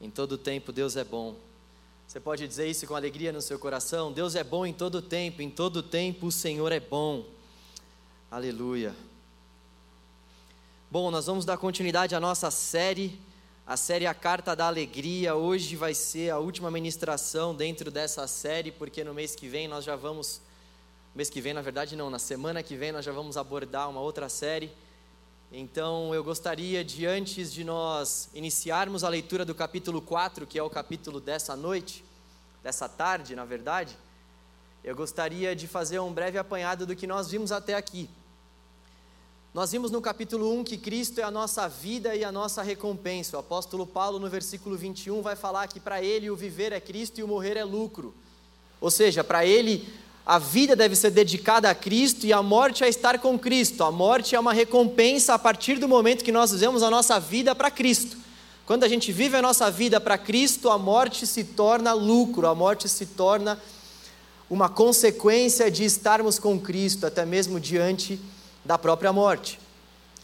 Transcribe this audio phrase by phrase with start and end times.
[0.00, 1.34] Em todo tempo Deus é bom.
[2.06, 4.12] Você pode dizer isso com alegria no seu coração?
[4.12, 7.26] Deus é bom em todo tempo, em todo tempo o Senhor é bom.
[8.30, 8.94] Aleluia.
[10.88, 13.18] Bom, nós vamos dar continuidade à nossa série,
[13.66, 15.34] a série A Carta da Alegria.
[15.34, 19.84] Hoje vai ser a última ministração dentro dessa série, porque no mês que vem nós
[19.84, 20.40] já vamos.
[21.12, 24.00] Mês que vem, na verdade, não, na semana que vem nós já vamos abordar uma
[24.00, 24.70] outra série
[25.50, 30.62] então eu gostaria de, antes de nós iniciarmos a leitura do capítulo 4, que é
[30.62, 32.04] o capítulo dessa noite,
[32.62, 33.96] dessa tarde, na verdade,
[34.84, 38.10] eu gostaria de fazer um breve apanhado do que nós vimos até aqui.
[39.54, 43.38] Nós vimos no capítulo 1 que Cristo é a nossa vida e a nossa recompensa.
[43.38, 47.18] O apóstolo Paulo, no versículo 21, vai falar que para ele o viver é Cristo
[47.18, 48.14] e o morrer é lucro.
[48.80, 49.88] Ou seja, para ele
[50.28, 53.82] a vida deve ser dedicada a Cristo e a morte a estar com Cristo.
[53.82, 57.54] A morte é uma recompensa a partir do momento que nós vivemos a nossa vida
[57.54, 58.14] para Cristo.
[58.66, 62.54] Quando a gente vive a nossa vida para Cristo, a morte se torna lucro, a
[62.54, 63.58] morte se torna
[64.50, 68.20] uma consequência de estarmos com Cristo, até mesmo diante
[68.62, 69.58] da própria morte.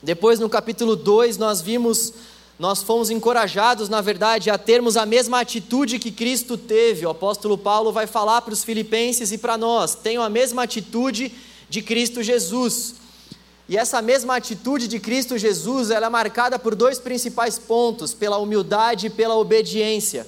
[0.03, 2.13] Depois, no capítulo 2, nós vimos
[2.59, 7.05] nós fomos encorajados, na verdade, a termos a mesma atitude que Cristo teve.
[7.05, 11.33] O apóstolo Paulo vai falar para os filipenses e para nós: tenham a mesma atitude
[11.69, 12.95] de Cristo Jesus.
[13.69, 18.39] E essa mesma atitude de Cristo Jesus, ela é marcada por dois principais pontos: pela
[18.39, 20.25] humildade e pela obediência.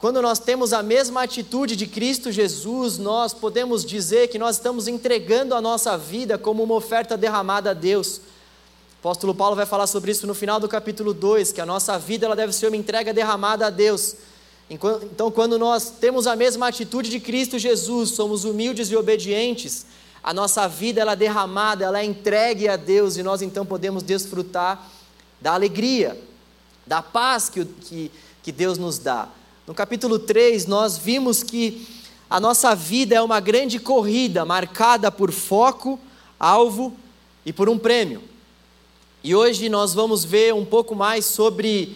[0.00, 4.88] Quando nós temos a mesma atitude de Cristo Jesus, nós podemos dizer que nós estamos
[4.88, 8.22] entregando a nossa vida como uma oferta derramada a Deus.
[9.00, 12.26] Apóstolo Paulo vai falar sobre isso no final do capítulo 2, que a nossa vida
[12.26, 14.14] ela deve ser uma entrega derramada a Deus.
[14.68, 19.86] Então, quando nós temos a mesma atitude de Cristo Jesus, somos humildes e obedientes,
[20.22, 24.02] a nossa vida ela é derramada, ela é entregue a Deus e nós então podemos
[24.02, 24.86] desfrutar
[25.40, 26.20] da alegria,
[26.86, 28.12] da paz que, que,
[28.42, 29.30] que Deus nos dá.
[29.66, 31.88] No capítulo 3, nós vimos que
[32.28, 35.98] a nossa vida é uma grande corrida marcada por foco,
[36.38, 36.94] alvo
[37.46, 38.28] e por um prêmio.
[39.22, 41.94] E hoje nós vamos ver um pouco mais sobre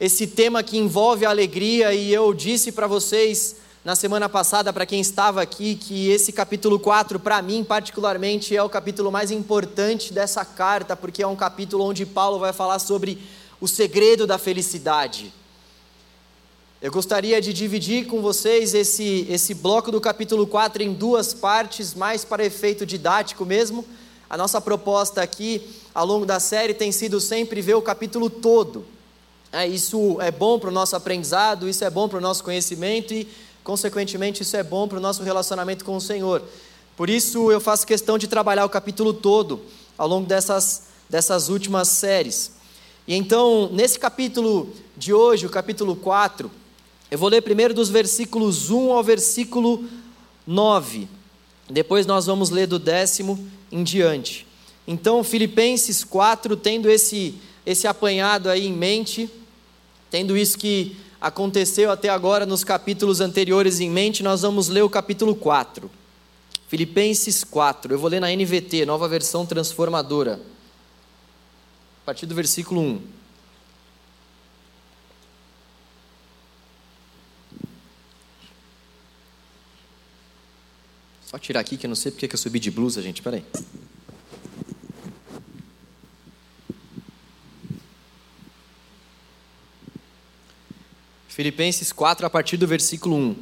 [0.00, 4.86] esse tema que envolve a alegria, e eu disse para vocês na semana passada, para
[4.86, 10.10] quem estava aqui, que esse capítulo 4, para mim particularmente, é o capítulo mais importante
[10.10, 13.18] dessa carta, porque é um capítulo onde Paulo vai falar sobre
[13.60, 15.34] o segredo da felicidade.
[16.80, 21.92] Eu gostaria de dividir com vocês esse, esse bloco do capítulo 4 em duas partes,
[21.92, 23.84] mais para efeito didático mesmo.
[24.28, 25.62] A nossa proposta aqui
[25.94, 28.84] ao longo da série tem sido sempre ver o capítulo todo.
[29.52, 33.14] É, isso é bom para o nosso aprendizado, isso é bom para o nosso conhecimento
[33.14, 33.28] e,
[33.62, 36.42] consequentemente, isso é bom para o nosso relacionamento com o Senhor.
[36.96, 39.60] Por isso, eu faço questão de trabalhar o capítulo todo
[39.96, 42.52] ao longo dessas, dessas últimas séries.
[43.06, 46.50] E então, nesse capítulo de hoje, o capítulo 4,
[47.10, 49.84] eu vou ler primeiro dos versículos 1 ao versículo
[50.46, 51.06] 9.
[51.70, 53.38] Depois nós vamos ler do décimo
[53.74, 54.46] em diante.
[54.86, 57.34] Então, Filipenses 4, tendo esse,
[57.66, 59.28] esse apanhado aí em mente,
[60.08, 64.88] tendo isso que aconteceu até agora nos capítulos anteriores em mente, nós vamos ler o
[64.88, 65.90] capítulo 4.
[66.68, 70.40] Filipenses 4, eu vou ler na NVT, nova versão transformadora,
[72.02, 73.00] a partir do versículo 1.
[81.34, 83.42] Só tirar aqui que eu não sei porque que eu subi de blusa, gente, peraí.
[91.26, 93.36] Filipenses 4, a partir do versículo 1.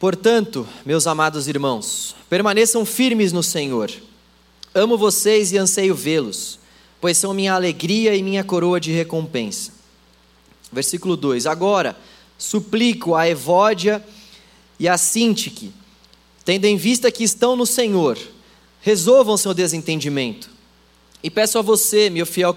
[0.00, 3.92] Portanto, meus amados irmãos, permaneçam firmes no Senhor.
[4.74, 6.58] Amo vocês e anseio vê-los,
[7.02, 9.72] pois são minha alegria e minha coroa de recompensa.
[10.72, 11.94] Versículo 2: Agora
[12.38, 14.02] suplico a Evódia
[14.80, 15.70] e a Sintique,
[16.46, 18.16] tendo em vista que estão no Senhor,
[18.80, 20.48] resolvam seu desentendimento.
[21.20, 22.54] E peço a você, meu fiel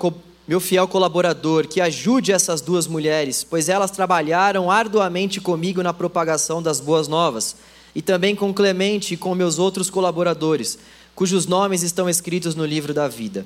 [0.48, 6.62] meu fiel colaborador, que ajude essas duas mulheres, pois elas trabalharam arduamente comigo na propagação
[6.62, 7.56] das boas novas,
[7.96, 10.78] e também com Clemente e com meus outros colaboradores,
[11.16, 13.46] cujos nomes estão escritos no livro da vida.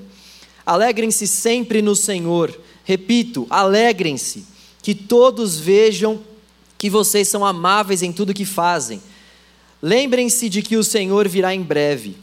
[0.64, 4.44] Alegrem-se sempre no Senhor, repito, alegrem-se,
[4.82, 6.20] que todos vejam
[6.76, 9.00] que vocês são amáveis em tudo que fazem.
[9.84, 12.16] Lembrem-se de que o Senhor virá em breve.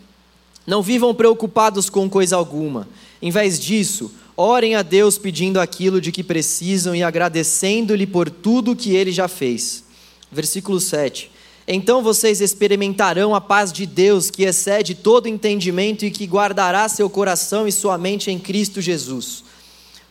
[0.66, 2.88] Não vivam preocupados com coisa alguma.
[3.22, 8.76] Em vez disso, Orem a Deus pedindo aquilo de que precisam e agradecendo-lhe por tudo
[8.76, 9.84] que ele já fez.
[10.32, 11.30] Versículo 7.
[11.68, 17.08] Então vocês experimentarão a paz de Deus, que excede todo entendimento e que guardará seu
[17.08, 19.44] coração e sua mente em Cristo Jesus.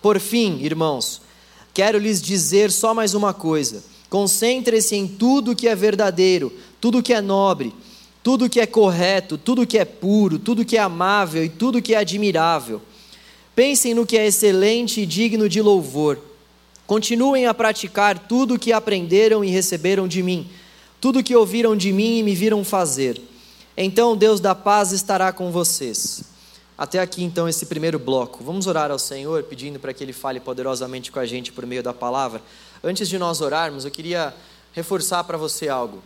[0.00, 1.20] Por fim, irmãos,
[1.74, 7.12] quero lhes dizer só mais uma coisa: concentre-se em tudo que é verdadeiro, tudo que
[7.12, 7.74] é nobre,
[8.22, 11.94] tudo que é correto, tudo que é puro, tudo que é amável e tudo que
[11.94, 12.80] é admirável.
[13.54, 16.18] Pensem no que é excelente e digno de louvor.
[16.86, 20.48] Continuem a praticar tudo o que aprenderam e receberam de mim,
[21.00, 23.20] tudo que ouviram de mim e me viram fazer.
[23.76, 26.24] Então Deus da paz estará com vocês.
[26.76, 28.42] Até aqui então esse primeiro bloco.
[28.42, 31.82] Vamos orar ao Senhor, pedindo para que Ele fale poderosamente com a gente por meio
[31.82, 32.42] da palavra.
[32.82, 34.34] Antes de nós orarmos, eu queria
[34.72, 36.02] reforçar para você algo.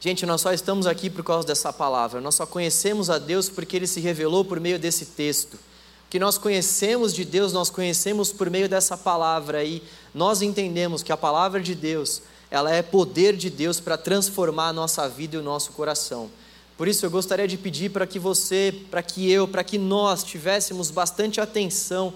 [0.00, 2.20] Gente, nós só estamos aqui por causa dessa palavra.
[2.20, 5.54] Nós só conhecemos a Deus porque Ele se revelou por meio desse texto.
[5.54, 9.82] O que nós conhecemos de Deus, nós conhecemos por meio dessa palavra e
[10.14, 14.72] nós entendemos que a palavra de Deus, ela é poder de Deus para transformar a
[14.72, 16.30] nossa vida e o nosso coração.
[16.76, 20.22] Por isso eu gostaria de pedir para que você, para que eu, para que nós
[20.22, 22.14] tivéssemos bastante atenção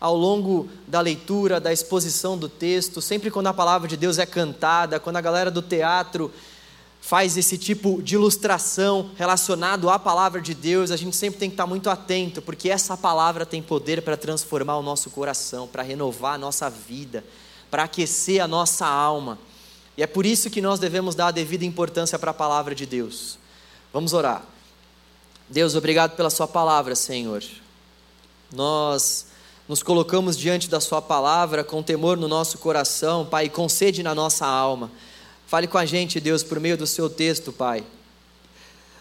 [0.00, 4.26] ao longo da leitura, da exposição do texto, sempre quando a palavra de Deus é
[4.26, 6.30] cantada, quando a galera do teatro
[7.06, 11.52] faz esse tipo de ilustração relacionado à palavra de Deus, a gente sempre tem que
[11.52, 16.36] estar muito atento, porque essa palavra tem poder para transformar o nosso coração, para renovar
[16.36, 17.22] a nossa vida,
[17.70, 19.38] para aquecer a nossa alma.
[19.98, 22.86] E é por isso que nós devemos dar a devida importância para a palavra de
[22.86, 23.38] Deus.
[23.92, 24.42] Vamos orar.
[25.46, 27.44] Deus, obrigado pela Sua palavra, Senhor.
[28.50, 29.26] Nós
[29.68, 34.14] nos colocamos diante da Sua palavra com temor no nosso coração, Pai, com sede na
[34.14, 34.90] nossa alma.
[35.46, 37.84] Fale com a gente, Deus, por meio do Seu texto, Pai.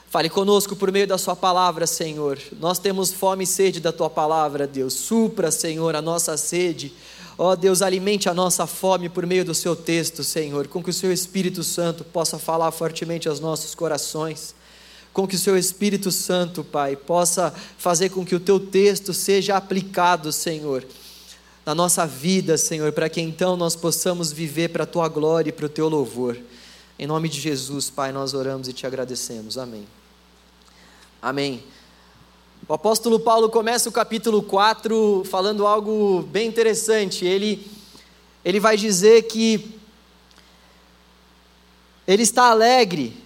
[0.10, 2.40] Fale conosco por meio da Sua palavra, Senhor.
[2.60, 4.94] Nós temos fome e sede da Tua palavra, Deus.
[4.94, 6.94] Supra, Senhor, a nossa sede.
[7.38, 10.92] Ó oh, Deus, alimente a nossa fome por meio do Seu texto, Senhor, com que
[10.92, 14.54] o Seu Espírito Santo possa falar fortemente aos nossos corações
[15.14, 19.56] com que o seu Espírito Santo, Pai, possa fazer com que o teu texto seja
[19.56, 20.84] aplicado, Senhor,
[21.66, 25.54] na nossa vida, Senhor, para que então nós possamos viver para a tua glória e
[25.54, 26.38] para o teu louvor.
[27.00, 29.58] Em nome de Jesus, Pai, nós oramos e te agradecemos.
[29.58, 29.88] Amém.
[31.22, 31.64] Amém.
[32.68, 37.26] O apóstolo Paulo começa o capítulo 4 falando algo bem interessante.
[37.26, 37.66] Ele,
[38.44, 39.78] ele vai dizer que
[42.06, 43.24] ele está alegre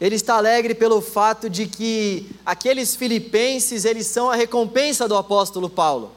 [0.00, 5.68] ele está alegre pelo fato de que aqueles filipenses, eles são a recompensa do apóstolo
[5.68, 6.12] Paulo.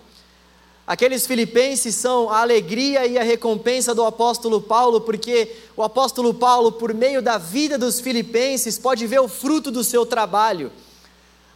[0.85, 6.73] Aqueles filipenses são a alegria e a recompensa do apóstolo Paulo, porque o apóstolo Paulo,
[6.73, 10.69] por meio da vida dos filipenses, pode ver o fruto do seu trabalho.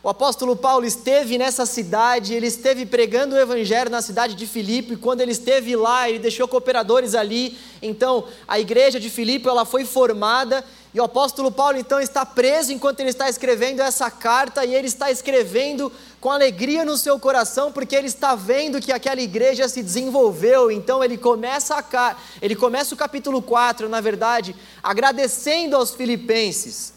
[0.02, 4.94] O apóstolo Paulo esteve nessa cidade, ele esteve pregando o evangelho na cidade de Filipe,
[4.94, 7.58] e quando ele esteve lá, ele deixou cooperadores ali.
[7.82, 12.72] Então, a igreja de Filipe, ela foi formada e o apóstolo Paulo então está preso
[12.72, 17.72] enquanto ele está escrevendo essa carta, e ele está escrevendo com alegria no seu coração,
[17.72, 20.72] porque ele está vendo que aquela igreja se desenvolveu.
[20.72, 26.94] Então ele começa, a, ele começa o capítulo 4, na verdade, agradecendo aos filipenses,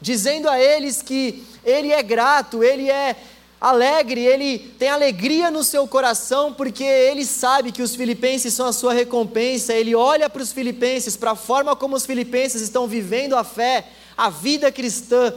[0.00, 3.16] dizendo a eles que ele é grato, ele é
[3.60, 8.72] alegre, ele tem alegria no seu coração, porque ele sabe que os filipenses são a
[8.72, 13.34] sua recompensa, ele olha para os filipenses, para a forma como os filipenses estão vivendo
[13.34, 13.86] a fé,
[14.16, 15.32] a vida cristã,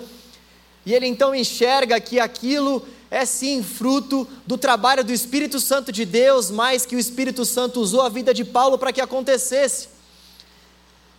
[0.86, 6.06] e ele então enxerga que aquilo é sim fruto do trabalho do Espírito Santo de
[6.06, 9.90] Deus, mais que o Espírito Santo usou a vida de Paulo para que acontecesse.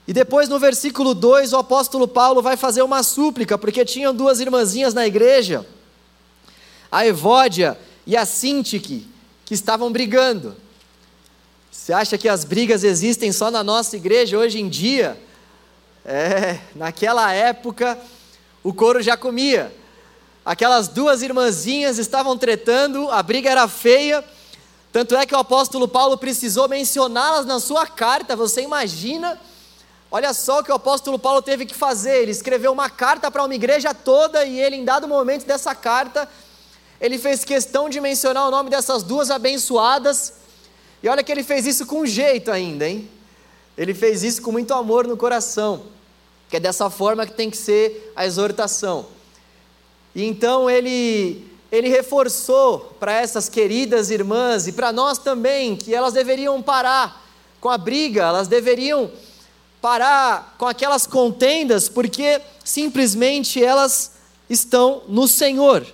[0.07, 4.41] E depois no versículo 2, o apóstolo Paulo vai fazer uma súplica, porque tinham duas
[4.41, 5.67] irmãzinhas na igreja
[6.91, 9.07] a Evódia e a Sintique,
[9.45, 10.57] que estavam brigando.
[11.71, 15.21] Você acha que as brigas existem só na nossa igreja hoje em dia?
[16.05, 17.99] É, naquela época
[18.63, 19.73] o couro já comia.
[20.45, 24.25] Aquelas duas irmãzinhas estavam tretando, a briga era feia,
[24.91, 28.35] tanto é que o apóstolo Paulo precisou mencioná-las na sua carta.
[28.35, 29.39] Você imagina?
[30.11, 32.23] Olha só o que o apóstolo Paulo teve que fazer.
[32.23, 36.29] Ele escreveu uma carta para uma igreja toda e ele, em dado momento dessa carta,
[37.01, 40.35] ele fez questão de mencionar o nome dessas duas abençoadas,
[41.03, 43.09] e olha que ele fez isso com jeito ainda, hein?
[43.77, 45.83] Ele fez isso com muito amor no coração,
[46.51, 49.07] que é dessa forma que tem que ser a exortação.
[50.15, 56.15] E então ele ele reforçou para essas queridas irmãs e para nós também que elas
[56.15, 57.27] deveriam parar
[57.61, 59.11] com a briga, elas deveriam
[59.81, 64.13] parar com aquelas contendas, porque simplesmente elas
[64.49, 65.87] estão no Senhor.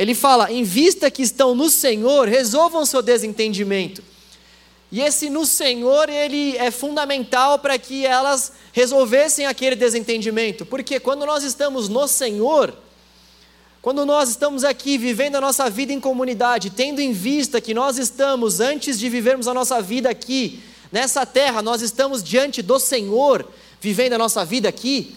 [0.00, 4.02] Ele fala: em vista que estão no Senhor, resolvam seu desentendimento.
[4.90, 11.26] E esse no Senhor, ele é fundamental para que elas resolvessem aquele desentendimento, porque quando
[11.26, 12.74] nós estamos no Senhor,
[13.82, 17.98] quando nós estamos aqui vivendo a nossa vida em comunidade, tendo em vista que nós
[17.98, 23.46] estamos, antes de vivermos a nossa vida aqui, nessa terra, nós estamos diante do Senhor,
[23.82, 25.14] vivendo a nossa vida aqui,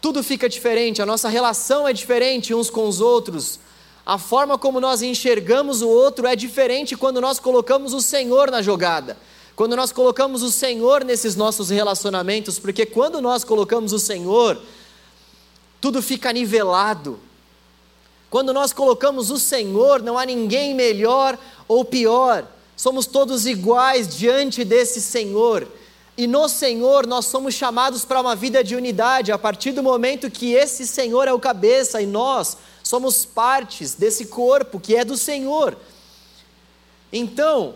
[0.00, 3.60] tudo fica diferente, a nossa relação é diferente uns com os outros,
[4.04, 8.62] a forma como nós enxergamos o outro é diferente quando nós colocamos o Senhor na
[8.62, 9.16] jogada.
[9.54, 14.60] Quando nós colocamos o Senhor nesses nossos relacionamentos, porque quando nós colocamos o Senhor,
[15.80, 17.20] tudo fica nivelado.
[18.30, 21.38] Quando nós colocamos o Senhor, não há ninguém melhor
[21.68, 25.68] ou pior, somos todos iguais diante desse Senhor.
[26.20, 30.30] E no Senhor nós somos chamados para uma vida de unidade, a partir do momento
[30.30, 35.16] que esse Senhor é o cabeça e nós somos partes desse corpo que é do
[35.16, 35.78] Senhor.
[37.10, 37.74] Então,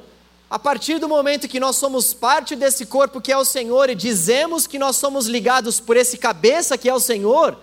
[0.51, 3.95] a partir do momento que nós somos parte desse corpo que é o Senhor e
[3.95, 7.57] dizemos que nós somos ligados por esse cabeça que é o Senhor,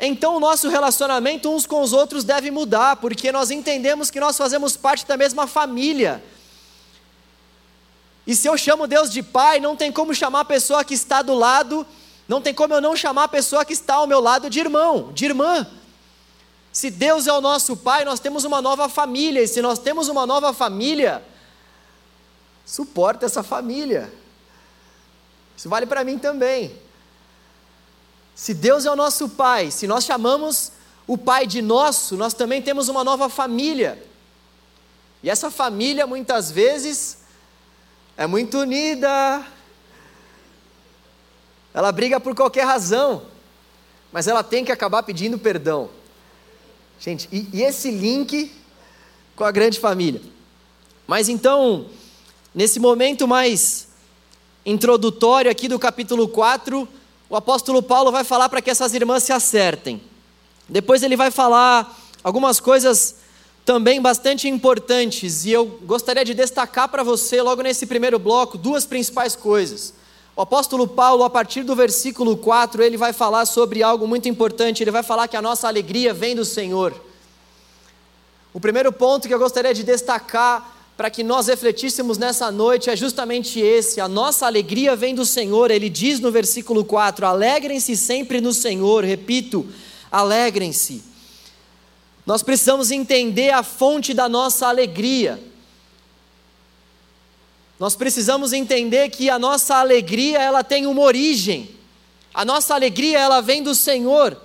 [0.00, 4.34] então o nosso relacionamento uns com os outros deve mudar, porque nós entendemos que nós
[4.34, 6.24] fazemos parte da mesma família.
[8.26, 11.22] E se eu chamo Deus de Pai, não tem como chamar a pessoa que está
[11.22, 11.86] do lado,
[12.26, 15.12] não tem como eu não chamar a pessoa que está ao meu lado de irmão,
[15.12, 15.66] de irmã.
[16.72, 20.08] Se Deus é o nosso Pai, nós temos uma nova família, e se nós temos
[20.08, 21.24] uma nova família,
[22.64, 24.12] suporta essa família.
[25.56, 26.76] Isso vale para mim também.
[28.34, 30.72] Se Deus é o nosso Pai, se nós chamamos
[31.06, 34.04] o Pai de nosso, nós também temos uma nova família.
[35.22, 37.18] E essa família muitas vezes
[38.16, 39.44] é muito unida.
[41.74, 43.24] Ela briga por qualquer razão,
[44.10, 45.90] mas ela tem que acabar pedindo perdão.
[46.98, 48.50] Gente, e, e esse link
[49.34, 50.22] com a grande família.
[51.06, 51.86] Mas então,
[52.54, 53.88] nesse momento mais
[54.64, 56.88] introdutório aqui do capítulo 4,
[57.28, 60.00] o apóstolo Paulo vai falar para que essas irmãs se acertem.
[60.68, 63.16] Depois ele vai falar algumas coisas
[63.66, 68.86] também bastante importantes, e eu gostaria de destacar para você, logo nesse primeiro bloco, duas
[68.86, 69.92] principais coisas.
[70.36, 74.84] O apóstolo Paulo, a partir do versículo 4, ele vai falar sobre algo muito importante.
[74.84, 76.94] Ele vai falar que a nossa alegria vem do Senhor.
[78.54, 82.94] O primeiro ponto que eu gostaria de destacar para que nós refletíssemos nessa noite é
[82.94, 85.72] justamente esse: a nossa alegria vem do Senhor.
[85.72, 89.02] Ele diz no versículo 4: Alegrem-se sempre no Senhor.
[89.04, 89.66] Repito,
[90.12, 91.15] alegrem-se.
[92.26, 95.40] Nós precisamos entender a fonte da nossa alegria.
[97.78, 101.70] Nós precisamos entender que a nossa alegria, ela tem uma origem.
[102.34, 104.36] A nossa alegria, ela vem do Senhor.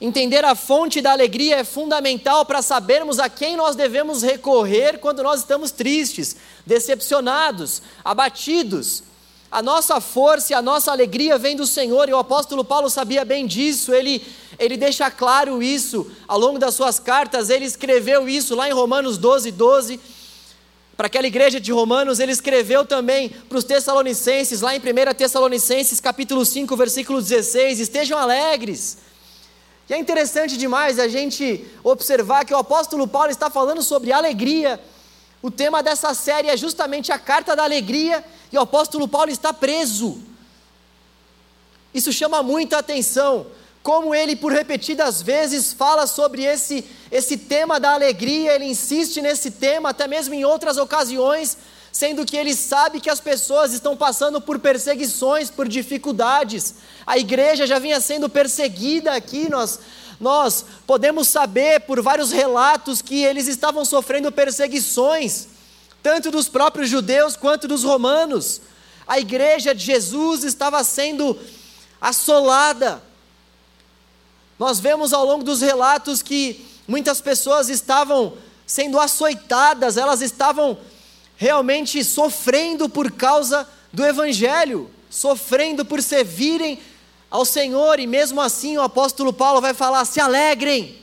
[0.00, 5.22] Entender a fonte da alegria é fundamental para sabermos a quem nós devemos recorrer quando
[5.22, 9.02] nós estamos tristes, decepcionados, abatidos.
[9.50, 13.24] A nossa força e a nossa alegria vem do Senhor, e o apóstolo Paulo sabia
[13.24, 14.24] bem disso, ele,
[14.58, 19.18] ele deixa claro isso ao longo das suas cartas, ele escreveu isso lá em Romanos
[19.18, 20.00] 12, 12
[20.96, 26.00] para aquela igreja de Romanos, ele escreveu também para os Tessalonicenses, lá em 1 Tessalonicenses,
[26.00, 28.96] capítulo 5, versículo 16: estejam alegres.
[29.90, 34.80] E é interessante demais a gente observar que o apóstolo Paulo está falando sobre alegria.
[35.42, 39.52] O tema dessa série é justamente a carta da alegria, e o apóstolo Paulo está
[39.52, 40.20] preso.
[41.92, 43.46] Isso chama muita atenção,
[43.82, 49.50] como ele por repetidas vezes fala sobre esse, esse tema da alegria, ele insiste nesse
[49.50, 51.56] tema, até mesmo em outras ocasiões,
[51.92, 56.74] sendo que ele sabe que as pessoas estão passando por perseguições, por dificuldades.
[57.06, 59.78] A igreja já vinha sendo perseguida aqui, nós,
[60.20, 65.46] nós podemos saber por vários relatos que eles estavam sofrendo perseguições,
[66.06, 68.60] tanto dos próprios judeus quanto dos romanos.
[69.08, 71.36] A igreja de Jesus estava sendo
[72.00, 73.02] assolada.
[74.56, 78.34] Nós vemos ao longo dos relatos que muitas pessoas estavam
[78.64, 80.78] sendo açoitadas, elas estavam
[81.36, 86.78] realmente sofrendo por causa do Evangelho, sofrendo por servirem
[87.28, 91.02] ao Senhor, e mesmo assim o apóstolo Paulo vai falar: se alegrem,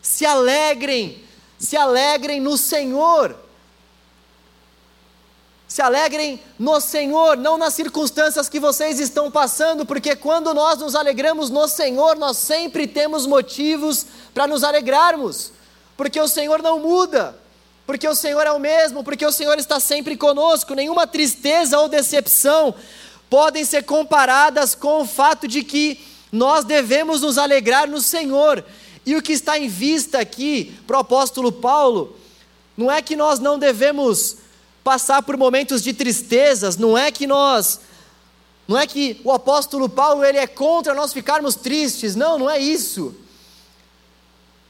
[0.00, 1.22] se alegrem,
[1.58, 3.49] se alegrem no Senhor.
[5.70, 10.96] Se alegrem no Senhor, não nas circunstâncias que vocês estão passando, porque quando nós nos
[10.96, 15.52] alegramos no Senhor, nós sempre temos motivos para nos alegrarmos,
[15.96, 17.38] porque o Senhor não muda,
[17.86, 21.88] porque o Senhor é o mesmo, porque o Senhor está sempre conosco, nenhuma tristeza ou
[21.88, 22.74] decepção
[23.30, 28.64] podem ser comparadas com o fato de que nós devemos nos alegrar no Senhor.
[29.06, 32.16] E o que está em vista aqui para o apóstolo Paulo,
[32.76, 34.39] não é que nós não devemos
[34.82, 37.80] passar por momentos de tristezas, não é que nós
[38.66, 42.56] não é que o apóstolo Paulo ele é contra nós ficarmos tristes, não, não é
[42.56, 43.12] isso.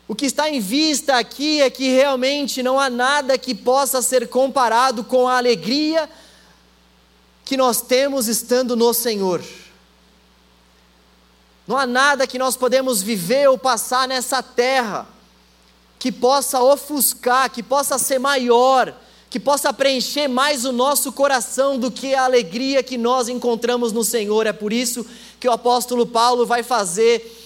[0.08, 4.26] O que está em vista aqui é que realmente não há nada que possa ser
[4.28, 6.08] comparado com a alegria
[7.44, 9.44] que nós temos estando no Senhor.
[11.66, 15.06] Não há nada que nós podemos viver ou passar nessa terra
[15.98, 18.94] que possa ofuscar, que possa ser maior,
[19.30, 24.02] que possa preencher mais o nosso coração do que a alegria que nós encontramos no
[24.02, 24.44] Senhor.
[24.44, 25.06] É por isso
[25.38, 27.36] que o apóstolo Paulo vai fazer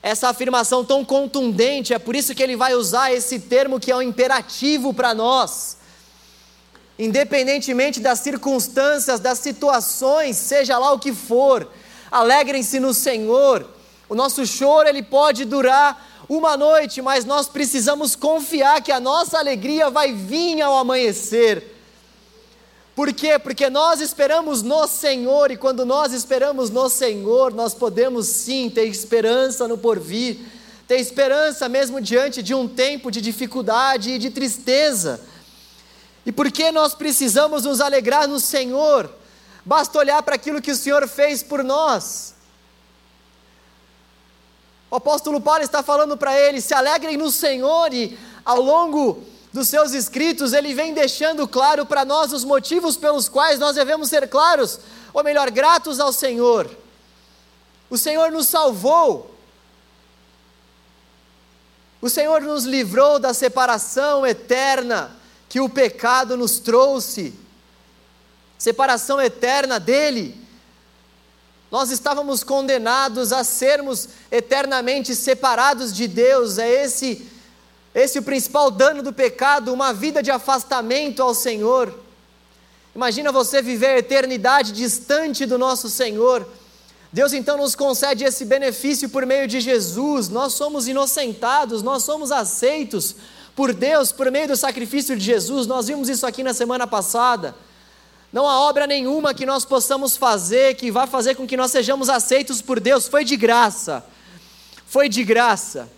[0.00, 3.96] essa afirmação tão contundente, é por isso que ele vai usar esse termo que é
[3.96, 5.76] um imperativo para nós.
[6.98, 11.68] Independentemente das circunstâncias, das situações, seja lá o que for,
[12.10, 13.68] alegrem-se no Senhor.
[14.08, 19.38] O nosso choro ele pode durar uma noite, mas nós precisamos confiar que a nossa
[19.38, 21.72] alegria vai vir ao amanhecer.
[22.94, 23.38] Por quê?
[23.38, 28.84] Porque nós esperamos no Senhor, e quando nós esperamos no Senhor, nós podemos sim ter
[28.84, 30.38] esperança no porvir,
[30.86, 35.20] ter esperança mesmo diante de um tempo de dificuldade e de tristeza.
[36.26, 39.10] E por que nós precisamos nos alegrar no Senhor?
[39.64, 42.34] Basta olhar para aquilo que o Senhor fez por nós.
[44.92, 49.66] O apóstolo Paulo está falando para eles: se alegrem no Senhor, e ao longo dos
[49.66, 54.28] seus escritos, ele vem deixando claro para nós os motivos pelos quais nós devemos ser
[54.28, 54.80] claros,
[55.14, 56.70] ou melhor, gratos ao Senhor.
[57.88, 59.34] O Senhor nos salvou,
[61.98, 65.16] o Senhor nos livrou da separação eterna
[65.48, 67.32] que o pecado nos trouxe,
[68.58, 70.41] separação eterna dele.
[71.72, 77.26] Nós estávamos condenados a sermos eternamente separados de Deus, é esse
[77.94, 81.94] esse o principal dano do pecado, uma vida de afastamento ao Senhor.
[82.94, 86.46] Imagina você viver a eternidade distante do nosso Senhor.
[87.12, 90.30] Deus então nos concede esse benefício por meio de Jesus.
[90.30, 93.16] Nós somos inocentados, nós somos aceitos
[93.54, 95.66] por Deus por meio do sacrifício de Jesus.
[95.66, 97.54] Nós vimos isso aqui na semana passada.
[98.32, 102.08] Não há obra nenhuma que nós possamos fazer que vá fazer com que nós sejamos
[102.08, 103.06] aceitos por Deus.
[103.06, 104.04] Foi de graça.
[104.86, 105.90] Foi de graça.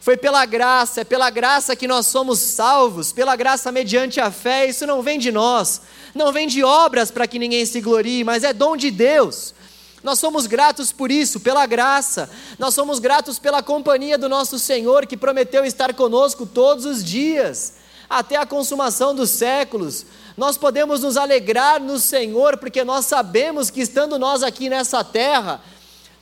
[0.00, 4.66] Foi pela graça, é pela graça que nós somos salvos, pela graça mediante a fé.
[4.66, 5.80] Isso não vem de nós,
[6.12, 9.54] não vem de obras para que ninguém se glorie, mas é dom de Deus.
[10.02, 12.28] Nós somos gratos por isso, pela graça.
[12.58, 17.74] Nós somos gratos pela companhia do nosso Senhor, que prometeu estar conosco todos os dias,
[18.10, 20.04] até a consumação dos séculos.
[20.36, 25.60] Nós podemos nos alegrar no Senhor, porque nós sabemos que estando nós aqui nessa terra,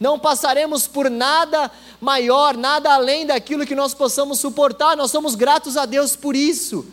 [0.00, 1.70] não passaremos por nada
[2.00, 4.96] maior, nada além daquilo que nós possamos suportar.
[4.96, 6.86] Nós somos gratos a Deus por isso.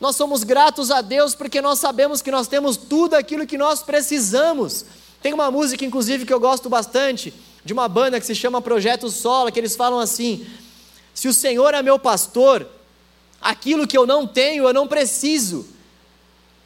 [0.00, 3.82] Nós somos gratos a Deus porque nós sabemos que nós temos tudo aquilo que nós
[3.82, 4.84] precisamos.
[5.20, 7.34] Tem uma música, inclusive, que eu gosto bastante,
[7.64, 10.46] de uma banda que se chama Projeto Sola, que eles falam assim:
[11.12, 12.66] Se o Senhor é meu pastor,
[13.40, 15.73] aquilo que eu não tenho, eu não preciso.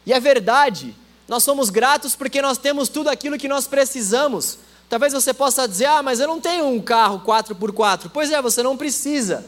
[0.05, 0.95] E é verdade,
[1.29, 4.57] nós somos gratos porque nós temos tudo aquilo que nós precisamos.
[4.89, 8.09] Talvez você possa dizer: ah, mas eu não tenho um carro 4x4.
[8.11, 9.45] Pois é, você não precisa.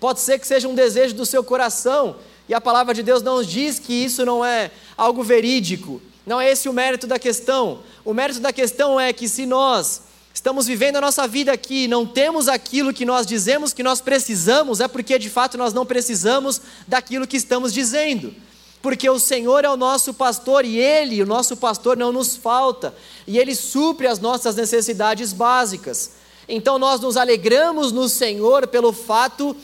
[0.00, 2.16] Pode ser que seja um desejo do seu coração,
[2.48, 6.02] e a palavra de Deus não diz que isso não é algo verídico.
[6.26, 7.80] Não é esse o mérito da questão.
[8.04, 10.02] O mérito da questão é que se nós
[10.34, 14.80] estamos vivendo a nossa vida aqui, não temos aquilo que nós dizemos que nós precisamos,
[14.80, 18.34] é porque de fato nós não precisamos daquilo que estamos dizendo
[18.82, 22.94] porque o Senhor é o nosso pastor e Ele, o nosso pastor, não nos falta,
[23.26, 26.12] e Ele supre as nossas necessidades básicas.
[26.48, 29.56] Então nós nos alegramos no Senhor pelo fato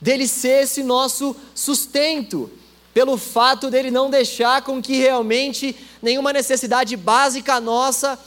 [0.00, 2.50] dele ser esse nosso sustento,
[2.94, 8.18] pelo fato dele não deixar com que realmente nenhuma necessidade básica nossa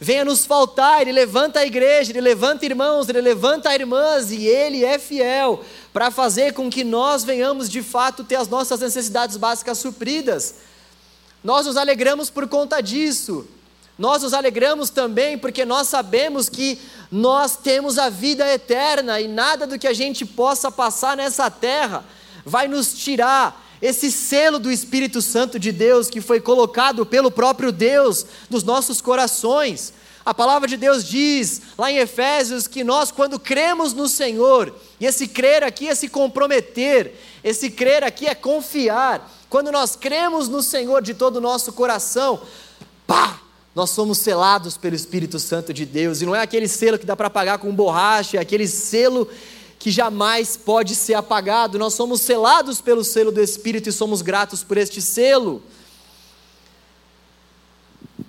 [0.00, 1.02] venha nos faltar.
[1.02, 6.10] Ele levanta a igreja, ele levanta irmãos, ele levanta irmãs e ele é fiel para
[6.10, 10.54] fazer com que nós venhamos de fato ter as nossas necessidades básicas supridas.
[11.44, 13.46] Nós nos alegramos por conta disso.
[13.98, 16.78] Nós nos alegramos também porque nós sabemos que
[17.12, 22.02] nós temos a vida eterna e nada do que a gente possa passar nessa terra
[22.46, 27.72] vai nos tirar esse selo do Espírito Santo de Deus que foi colocado pelo próprio
[27.72, 29.92] Deus nos nossos corações.
[30.24, 35.06] A palavra de Deus diz lá em Efésios que nós, quando cremos no Senhor, e
[35.06, 40.62] esse crer aqui é se comprometer, esse crer aqui é confiar, quando nós cremos no
[40.62, 42.40] Senhor de todo o nosso coração,
[43.06, 43.40] pá,
[43.74, 47.16] nós somos selados pelo Espírito Santo de Deus, e não é aquele selo que dá
[47.16, 49.26] para apagar com borracha, é aquele selo
[49.80, 54.62] que jamais pode ser apagado, nós somos selados pelo selo do Espírito e somos gratos
[54.62, 55.62] por este selo.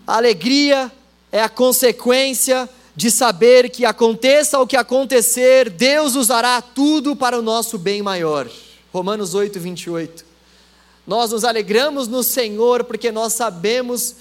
[0.08, 0.90] A alegria
[1.30, 7.42] é a consequência de saber que aconteça o que acontecer, Deus usará tudo para o
[7.42, 8.50] nosso bem maior.
[8.94, 10.24] Romanos 8, 28.
[11.06, 14.16] Nós nos alegramos no Senhor porque nós sabemos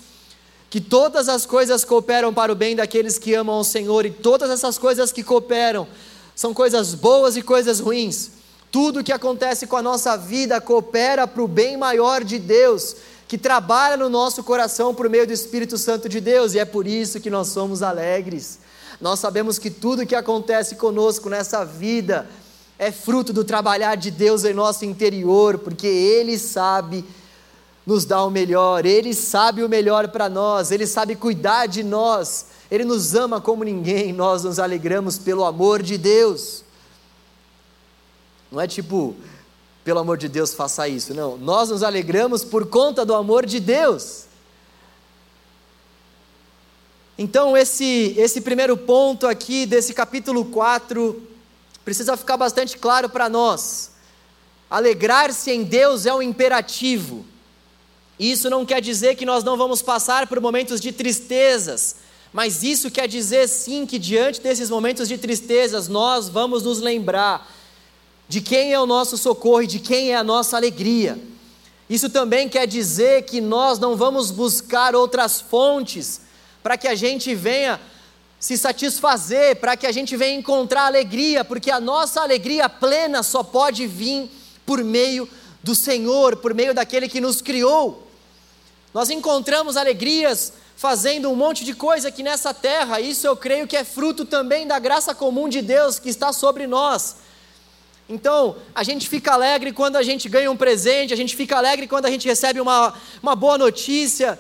[0.68, 4.50] que todas as coisas cooperam para o bem daqueles que amam ao Senhor, e todas
[4.50, 5.86] essas coisas que cooperam
[6.34, 8.30] são coisas boas e coisas ruins.
[8.70, 13.36] Tudo que acontece com a nossa vida coopera para o bem maior de Deus, que
[13.36, 17.20] trabalha no nosso coração por meio do Espírito Santo de Deus, e é por isso
[17.20, 18.58] que nós somos alegres.
[19.00, 22.28] Nós sabemos que tudo que acontece conosco nessa vida
[22.78, 27.04] é fruto do trabalhar de Deus em nosso interior, porque Ele sabe
[27.90, 32.46] nos dar o melhor, Ele sabe o melhor para nós, Ele sabe cuidar de nós,
[32.70, 36.62] Ele nos ama como ninguém, nós nos alegramos pelo amor de Deus.
[38.48, 39.16] Não é tipo,
[39.82, 43.58] pelo amor de Deus, faça isso, não, nós nos alegramos por conta do amor de
[43.58, 44.26] Deus.
[47.18, 51.20] Então, esse, esse primeiro ponto aqui desse capítulo 4
[51.84, 53.90] precisa ficar bastante claro para nós.
[54.70, 57.26] Alegrar-se em Deus é um imperativo.
[58.20, 61.96] Isso não quer dizer que nós não vamos passar por momentos de tristezas,
[62.30, 67.50] mas isso quer dizer sim que diante desses momentos de tristezas nós vamos nos lembrar
[68.28, 71.18] de quem é o nosso socorro e de quem é a nossa alegria.
[71.88, 76.20] Isso também quer dizer que nós não vamos buscar outras fontes
[76.62, 77.80] para que a gente venha
[78.38, 83.42] se satisfazer, para que a gente venha encontrar alegria, porque a nossa alegria plena só
[83.42, 84.30] pode vir
[84.66, 85.26] por meio
[85.62, 88.09] do Senhor, por meio daquele que nos criou.
[88.92, 93.76] Nós encontramos alegrias fazendo um monte de coisa aqui nessa terra, isso eu creio que
[93.76, 97.16] é fruto também da graça comum de Deus que está sobre nós.
[98.08, 101.86] Então, a gente fica alegre quando a gente ganha um presente, a gente fica alegre
[101.86, 104.36] quando a gente recebe uma, uma boa notícia.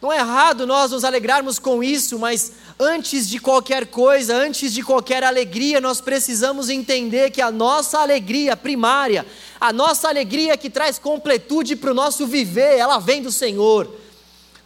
[0.00, 4.82] Não é errado nós nos alegrarmos com isso, mas antes de qualquer coisa, antes de
[4.82, 9.26] qualquer alegria, nós precisamos entender que a nossa alegria primária,
[9.60, 13.94] a nossa alegria que traz completude para o nosso viver, ela vem do Senhor.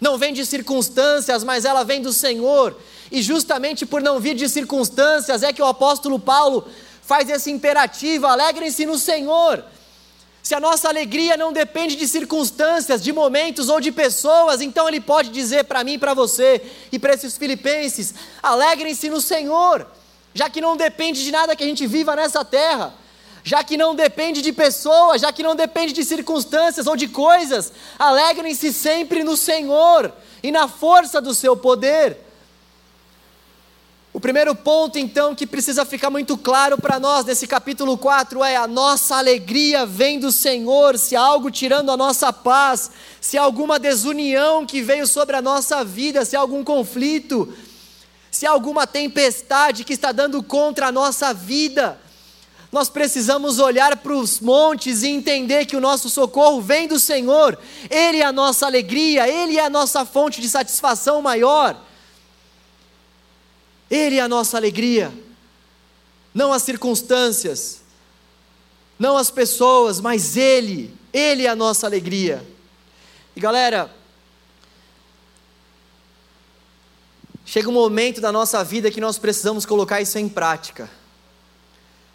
[0.01, 2.77] Não vem de circunstâncias, mas ela vem do Senhor.
[3.11, 6.65] E justamente por não vir de circunstâncias é que o apóstolo Paulo
[7.03, 9.65] faz esse imperativo: alegrem-se no Senhor.
[10.45, 15.01] Se a nossa alegria não depende de circunstâncias, de momentos ou de pessoas, então ele
[15.01, 16.61] pode dizer para mim, para você
[16.93, 19.87] e para esses filipenses: alegrem-se no Senhor,
[20.35, 22.93] já que não depende de nada que a gente viva nessa terra,
[23.43, 27.73] já que não depende de pessoas, já que não depende de circunstâncias ou de coisas,
[27.99, 32.24] alegrem-se sempre no Senhor e na força do seu poder.
[34.15, 38.55] O primeiro ponto, então, que precisa ficar muito claro para nós nesse capítulo 4 é:
[38.55, 40.97] a nossa alegria vem do Senhor.
[40.97, 45.43] Se há algo tirando a nossa paz, se há alguma desunião que veio sobre a
[45.43, 47.53] nossa vida, se há algum conflito,
[48.31, 51.99] se há alguma tempestade que está dando contra a nossa vida,
[52.71, 57.59] nós precisamos olhar para os montes e entender que o nosso socorro vem do Senhor,
[57.91, 61.77] Ele é a nossa alegria, Ele é a nossa fonte de satisfação maior.
[63.91, 65.13] Ele é a nossa alegria,
[66.33, 67.83] não as circunstâncias,
[68.99, 72.45] não as pessoas, mas Ele, Ele é a nossa alegria.
[73.37, 73.91] E galera,
[77.45, 80.89] chega um momento da nossa vida que nós precisamos colocar isso em prática.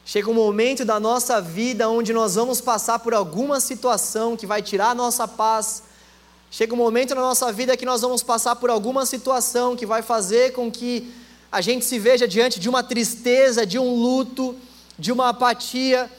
[0.06, 4.60] Chega um momento da nossa vida onde nós vamos passar por alguma situação que vai
[4.60, 5.84] tirar a nossa paz.
[6.50, 10.02] Chega um momento na nossa vida que nós vamos passar por alguma situação que vai
[10.02, 11.14] fazer com que
[11.52, 14.56] a gente se veja diante de uma tristeza, de um luto,
[14.98, 16.12] de uma apatia.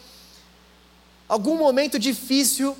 [1.28, 2.76] Algum momento difícil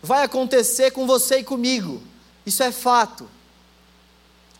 [0.00, 2.00] vai acontecer com você e comigo,
[2.46, 3.28] isso é fato.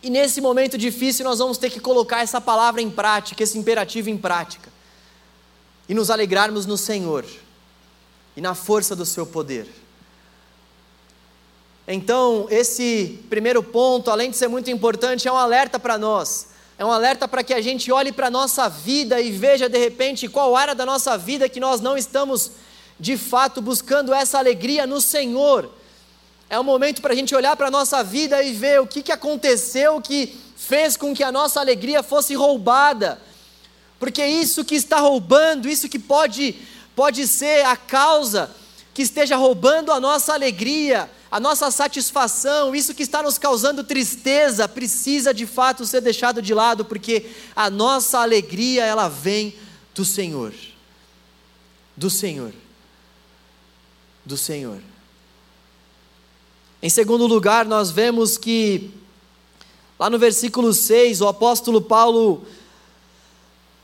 [0.02, 4.10] E nesse momento difícil nós vamos ter que colocar essa palavra em prática, esse imperativo
[4.10, 4.70] em prática,
[5.88, 7.24] e nos alegrarmos no Senhor
[8.36, 9.68] e na força do Seu poder.
[11.86, 16.48] Então, esse primeiro ponto, além de ser muito importante, é um alerta para nós
[16.78, 19.76] é um alerta para que a gente olhe para a nossa vida e veja de
[19.76, 22.52] repente qual área da nossa vida que nós não estamos
[23.00, 25.74] de fato buscando essa alegria no Senhor.
[26.48, 29.02] É um momento para a gente olhar para a nossa vida e ver o que,
[29.02, 33.20] que aconteceu que fez com que a nossa alegria fosse roubada.
[33.98, 36.54] Porque isso que está roubando, isso que pode,
[36.94, 38.50] pode ser a causa
[38.98, 44.66] que esteja roubando a nossa alegria, a nossa satisfação, isso que está nos causando tristeza,
[44.66, 49.54] precisa de fato ser deixado de lado, porque a nossa alegria, ela vem
[49.94, 50.52] do Senhor.
[51.96, 52.52] Do Senhor.
[54.26, 54.80] Do Senhor.
[56.82, 58.90] Em segundo lugar, nós vemos que,
[59.96, 62.44] lá no versículo 6, o apóstolo Paulo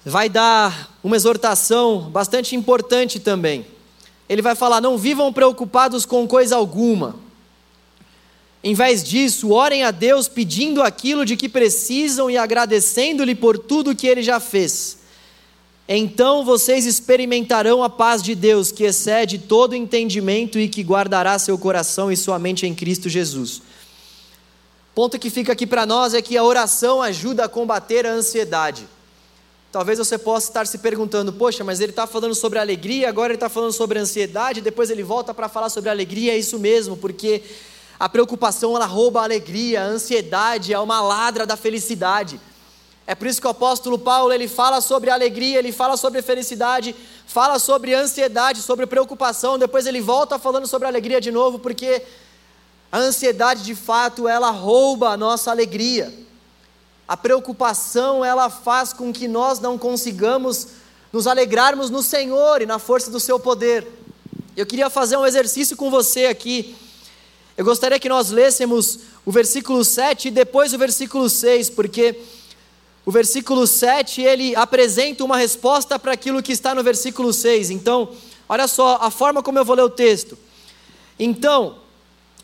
[0.05, 3.74] vai dar uma exortação bastante importante também.
[4.29, 7.17] Ele vai falar: não vivam preocupados com coisa alguma
[8.63, 13.95] Em vez disso, orem a Deus pedindo aquilo de que precisam e agradecendo-lhe por tudo
[13.95, 14.99] que ele já fez.
[15.87, 21.59] Então vocês experimentarão a paz de Deus, que excede todo entendimento e que guardará seu
[21.59, 23.61] coração e sua mente em Cristo Jesus.
[24.95, 28.87] Ponto que fica aqui para nós é que a oração ajuda a combater a ansiedade.
[29.75, 33.35] Talvez você possa estar se perguntando, poxa, mas ele está falando sobre alegria, agora ele
[33.39, 37.43] está falando sobre ansiedade, depois ele volta para falar sobre alegria, é isso mesmo, porque
[37.99, 42.41] a preocupação ela rouba a alegria, a ansiedade é uma ladra da felicidade.
[43.05, 46.95] É por isso que o apóstolo Paulo ele fala sobre alegria, ele fala sobre felicidade,
[47.27, 52.01] fala sobre ansiedade, sobre preocupação, depois ele volta falando sobre alegria de novo, porque
[52.93, 56.15] a ansiedade de fato ela rouba a nossa alegria.
[57.07, 60.69] A preocupação, ela faz com que nós não consigamos
[61.13, 63.87] nos alegrarmos no Senhor e na força do seu poder.
[64.57, 66.75] Eu queria fazer um exercício com você aqui.
[67.57, 72.21] Eu gostaria que nós lêssemos o versículo 7 e depois o versículo 6, porque
[73.05, 77.71] o versículo 7 ele apresenta uma resposta para aquilo que está no versículo 6.
[77.71, 78.13] Então,
[78.49, 80.39] olha só a forma como eu vou ler o texto.
[81.19, 81.84] Então,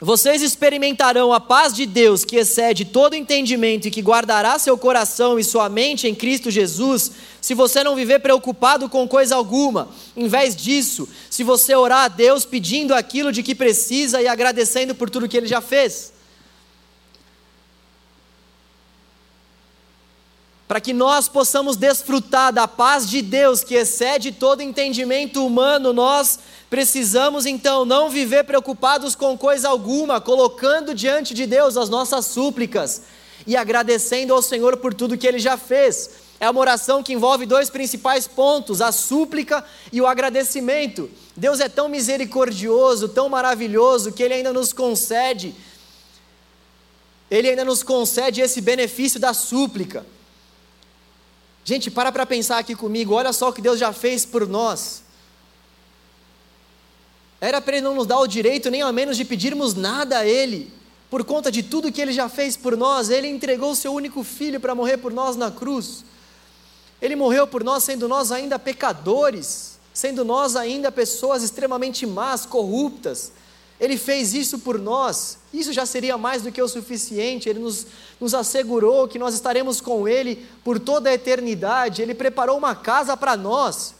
[0.00, 5.38] vocês experimentarão a paz de Deus que excede todo entendimento e que guardará seu coração
[5.38, 9.90] e sua mente em Cristo Jesus, se você não viver preocupado com coisa alguma.
[10.16, 14.94] Em vez disso, se você orar a Deus pedindo aquilo de que precisa e agradecendo
[14.94, 16.12] por tudo que ele já fez.
[20.70, 26.38] Para que nós possamos desfrutar da paz de Deus que excede todo entendimento humano, nós
[26.70, 33.02] Precisamos então não viver preocupados com coisa alguma, colocando diante de Deus as nossas súplicas
[33.44, 36.10] e agradecendo ao Senhor por tudo que Ele já fez.
[36.38, 41.10] É uma oração que envolve dois principais pontos: a súplica e o agradecimento.
[41.36, 45.52] Deus é tão misericordioso, tão maravilhoso, que Ele ainda nos concede,
[47.28, 50.06] Ele ainda nos concede esse benefício da súplica.
[51.70, 55.04] Gente, para para pensar aqui comigo, olha só o que Deus já fez por nós.
[57.40, 60.26] Era para Ele não nos dar o direito nem ao menos de pedirmos nada a
[60.26, 60.72] Ele,
[61.08, 63.08] por conta de tudo que Ele já fez por nós.
[63.08, 66.04] Ele entregou o Seu único filho para morrer por nós na cruz.
[67.00, 73.30] Ele morreu por nós, sendo nós ainda pecadores, sendo nós ainda pessoas extremamente más, corruptas.
[73.80, 77.48] Ele fez isso por nós, isso já seria mais do que o suficiente.
[77.48, 77.86] Ele nos,
[78.20, 82.02] nos assegurou que nós estaremos com Ele por toda a eternidade.
[82.02, 83.94] Ele preparou uma casa para nós.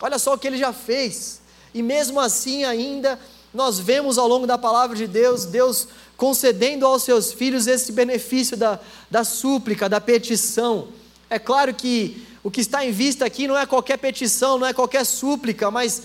[0.00, 1.40] Olha só o que Ele já fez.
[1.74, 3.18] E mesmo assim, ainda,
[3.52, 8.56] nós vemos ao longo da palavra de Deus, Deus concedendo aos seus filhos esse benefício
[8.56, 8.78] da,
[9.10, 10.88] da súplica, da petição.
[11.28, 14.72] É claro que o que está em vista aqui não é qualquer petição, não é
[14.72, 16.02] qualquer súplica, mas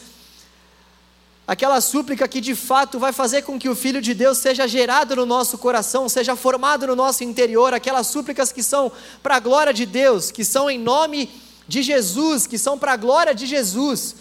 [1.50, 5.16] aquela súplica que de fato vai fazer com que o Filho de Deus seja gerado
[5.16, 8.92] no nosso coração, seja formado no nosso interior, aquelas súplicas que são
[9.24, 11.28] para a glória de Deus, que são em nome
[11.68, 14.18] de Jesus, que são para a glória de Jesus.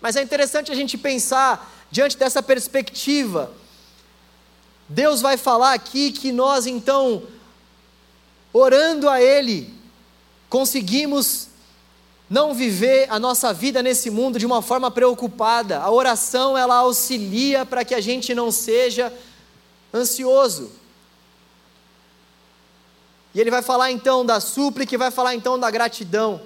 [0.00, 3.52] Mas é interessante a gente pensar diante dessa perspectiva.
[4.88, 7.24] Deus vai falar aqui que nós então,
[8.50, 9.74] orando a Ele,
[10.48, 11.45] conseguimos
[12.28, 15.78] não viver a nossa vida nesse mundo de uma forma preocupada.
[15.78, 19.12] A oração ela auxilia para que a gente não seja
[19.94, 20.70] ansioso.
[23.34, 26.40] E ele vai falar então da súplica e vai falar então da gratidão.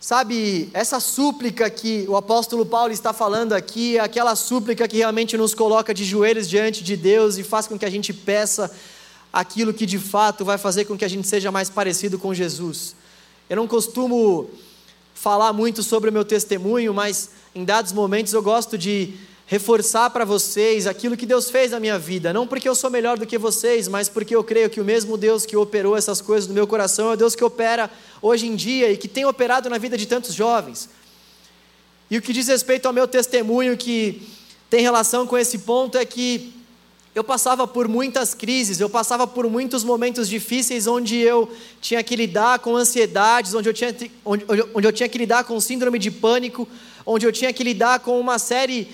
[0.00, 5.36] Sabe, essa súplica que o apóstolo Paulo está falando aqui, é aquela súplica que realmente
[5.36, 8.70] nos coloca de joelhos diante de Deus e faz com que a gente peça
[9.32, 12.94] aquilo que de fato vai fazer com que a gente seja mais parecido com Jesus.
[13.48, 14.48] Eu não costumo
[15.14, 19.14] falar muito sobre o meu testemunho, mas em dados momentos eu gosto de
[19.46, 23.18] reforçar para vocês aquilo que Deus fez na minha vida, não porque eu sou melhor
[23.18, 26.48] do que vocês, mas porque eu creio que o mesmo Deus que operou essas coisas
[26.48, 27.90] no meu coração é o Deus que opera
[28.22, 30.88] hoje em dia e que tem operado na vida de tantos jovens.
[32.10, 34.26] E o que diz respeito ao meu testemunho que
[34.70, 36.53] tem relação com esse ponto é que
[37.14, 41.48] eu passava por muitas crises, eu passava por muitos momentos difíceis onde eu
[41.80, 45.60] tinha que lidar com ansiedades, onde eu tinha, onde, onde eu tinha que lidar com
[45.60, 46.66] síndrome de pânico,
[47.06, 48.88] onde eu tinha que lidar com uma série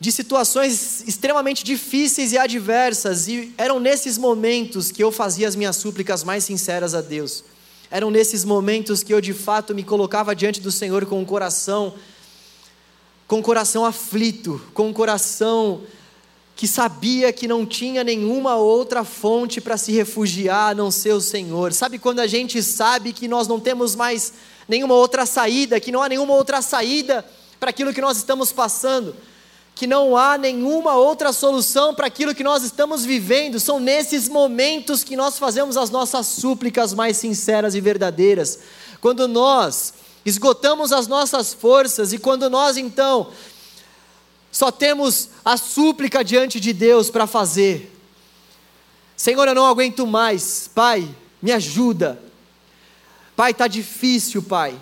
[0.00, 5.76] de situações extremamente difíceis e adversas, e eram nesses momentos que eu fazia as minhas
[5.76, 7.44] súplicas mais sinceras a Deus.
[7.88, 11.94] Eram nesses momentos que eu de fato me colocava diante do Senhor com o coração
[13.28, 15.82] com o coração aflito, com o coração
[16.60, 21.20] que sabia que não tinha nenhuma outra fonte para se refugiar a não ser o
[21.20, 21.72] Senhor.
[21.72, 24.34] Sabe quando a gente sabe que nós não temos mais
[24.68, 27.24] nenhuma outra saída, que não há nenhuma outra saída
[27.58, 29.16] para aquilo que nós estamos passando?
[29.74, 33.58] que não há nenhuma outra solução para aquilo que nós estamos vivendo.
[33.58, 38.58] São nesses momentos que nós fazemos as nossas súplicas mais sinceras e verdadeiras.
[39.00, 39.94] Quando nós
[40.26, 43.28] esgotamos as nossas forças e quando nós então
[44.50, 47.96] só temos a súplica diante de Deus para fazer.
[49.16, 50.68] Senhor, eu não aguento mais.
[50.74, 51.08] Pai,
[51.40, 52.20] me ajuda.
[53.36, 54.74] Pai, está difícil, Pai.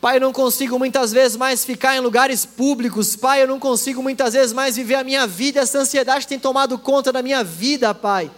[0.00, 3.16] Pai, eu não consigo muitas vezes mais ficar em lugares públicos.
[3.16, 5.60] Pai, eu não consigo muitas vezes mais viver a minha vida.
[5.60, 8.30] Essa ansiedade tem tomado conta da minha vida, Pai.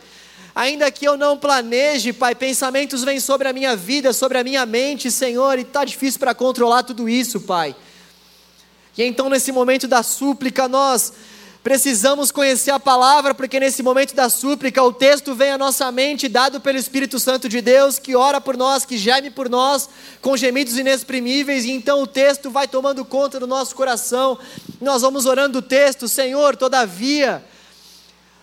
[0.55, 4.65] Ainda que eu não planeje, Pai, pensamentos vêm sobre a minha vida, sobre a minha
[4.65, 7.77] mente, Senhor, e está difícil para controlar tudo isso, Pai.
[8.99, 11.13] E então, nesse momento da súplica, nós
[11.63, 16.29] Precisamos conhecer a palavra, porque nesse momento da súplica, o texto vem à nossa mente,
[16.29, 19.87] dado pelo Espírito Santo de Deus, que ora por nós, que geme por nós,
[20.23, 24.39] com gemidos inexprimíveis, e então o texto vai tomando conta do nosso coração.
[24.81, 27.45] Nós vamos orando o texto, Senhor, todavia.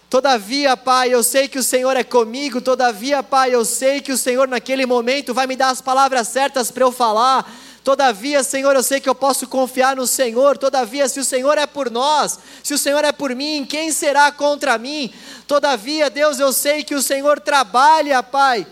[0.10, 4.18] Todavia, Pai, eu sei que o Senhor é comigo, todavia, Pai, eu sei que o
[4.18, 7.50] Senhor naquele momento vai me dar as palavras certas para eu falar
[7.86, 10.58] Todavia, Senhor, eu sei que eu posso confiar no Senhor.
[10.58, 14.32] Todavia, se o Senhor é por nós, se o Senhor é por mim, quem será
[14.32, 15.14] contra mim?
[15.46, 18.66] Todavia, Deus, eu sei que o Senhor trabalha, Pai,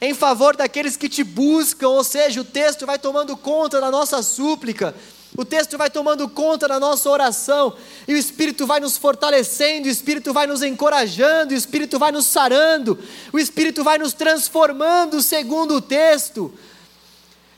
[0.00, 1.90] em favor daqueles que te buscam.
[1.90, 4.92] Ou seja, o texto vai tomando conta da nossa súplica.
[5.36, 7.72] O texto vai tomando conta da nossa oração,
[8.08, 12.26] e o Espírito vai nos fortalecendo, o Espírito vai nos encorajando, o Espírito vai nos
[12.26, 12.98] sarando,
[13.32, 16.52] o Espírito vai nos transformando, segundo o texto.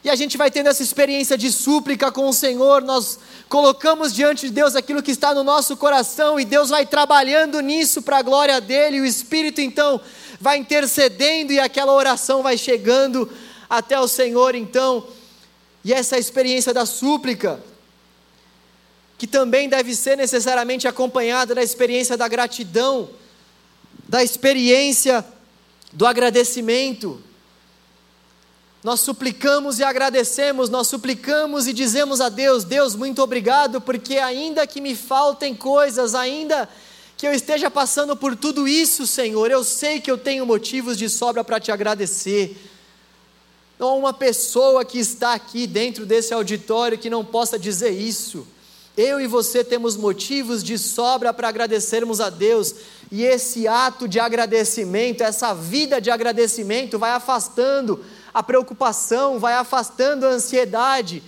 [0.02, 4.46] E a gente vai tendo essa experiência de súplica com o Senhor, nós colocamos diante
[4.46, 8.22] de Deus aquilo que está no nosso coração e Deus vai trabalhando nisso para a
[8.22, 10.00] glória dele, e o Espírito então
[10.40, 13.28] vai intercedendo e aquela oração vai chegando
[13.68, 15.04] até o Senhor então.
[15.84, 17.60] E essa é experiência da súplica,
[19.16, 23.10] que também deve ser necessariamente acompanhada da experiência da gratidão,
[24.08, 25.24] da experiência
[25.92, 27.20] do agradecimento.
[28.82, 34.66] Nós suplicamos e agradecemos, nós suplicamos e dizemos a Deus: Deus, muito obrigado, porque ainda
[34.66, 36.68] que me faltem coisas, ainda
[37.16, 41.08] que eu esteja passando por tudo isso, Senhor, eu sei que eu tenho motivos de
[41.08, 42.56] sobra para te agradecer.
[43.76, 48.46] Não há uma pessoa que está aqui dentro desse auditório que não possa dizer isso.
[48.96, 52.74] Eu e você temos motivos de sobra para agradecermos a Deus,
[53.10, 60.26] e esse ato de agradecimento, essa vida de agradecimento, vai afastando a preocupação, vai afastando
[60.26, 61.22] a ansiedade.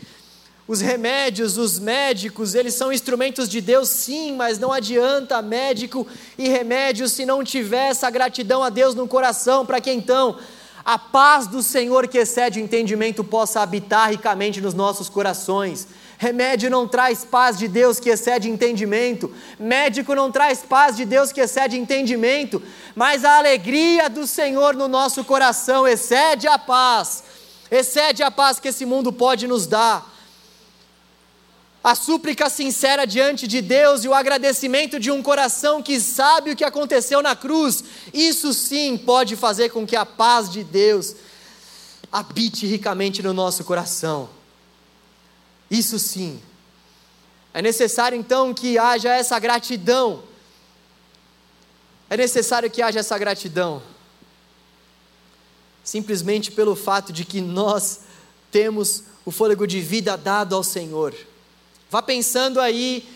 [0.68, 6.06] Os remédios, os médicos, eles são instrumentos de Deus, sim, mas não adianta médico
[6.38, 10.38] e remédio se não tiver essa gratidão a Deus no coração, para que então
[10.84, 15.88] a paz do Senhor que excede o entendimento possa habitar ricamente nos nossos corações.
[16.20, 19.34] Remédio não traz paz de Deus que excede entendimento.
[19.58, 22.62] Médico não traz paz de Deus que excede entendimento.
[22.94, 27.24] Mas a alegria do Senhor no nosso coração excede a paz.
[27.70, 30.14] Excede a paz que esse mundo pode nos dar.
[31.82, 36.56] A súplica sincera diante de Deus e o agradecimento de um coração que sabe o
[36.56, 41.16] que aconteceu na cruz, isso sim pode fazer com que a paz de Deus
[42.12, 44.38] habite ricamente no nosso coração.
[45.70, 46.40] Isso sim.
[47.54, 50.22] É necessário então que haja essa gratidão.
[52.08, 53.82] É necessário que haja essa gratidão.
[55.84, 58.00] Simplesmente pelo fato de que nós
[58.50, 61.14] temos o fôlego de vida dado ao Senhor.
[61.90, 63.08] Vá pensando aí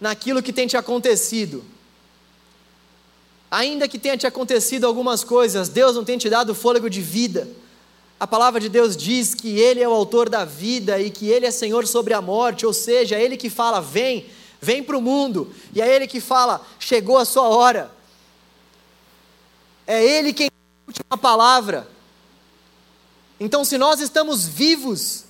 [0.00, 1.64] naquilo que tem te acontecido.
[3.50, 7.48] Ainda que tenha te acontecido algumas coisas, Deus não tem te dado fôlego de vida.
[8.24, 11.44] A palavra de Deus diz que Ele é o autor da vida e que Ele
[11.44, 14.30] é Senhor sobre a morte, ou seja, é Ele que fala: vem,
[14.62, 17.92] vem para o mundo, e é Ele que fala: chegou a sua hora.
[19.86, 21.86] É Ele quem tem a última palavra.
[23.38, 25.24] Então, se nós estamos vivos,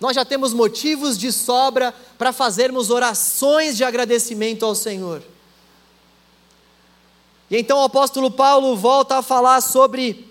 [0.00, 5.22] nós já temos motivos de sobra para fazermos orações de agradecimento ao Senhor.
[7.48, 10.29] E então o apóstolo Paulo volta a falar sobre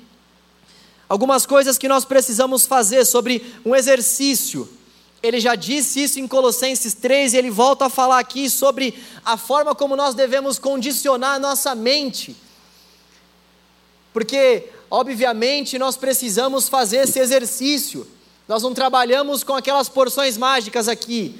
[1.09, 4.69] algumas coisas que nós precisamos fazer sobre um exercício.
[5.21, 8.93] Ele já disse isso em Colossenses 3 e ele volta a falar aqui sobre
[9.25, 12.37] a forma como nós devemos condicionar a nossa mente.
[14.13, 18.07] Porque, obviamente, nós precisamos fazer esse exercício.
[18.47, 21.39] Nós não trabalhamos com aquelas porções mágicas aqui.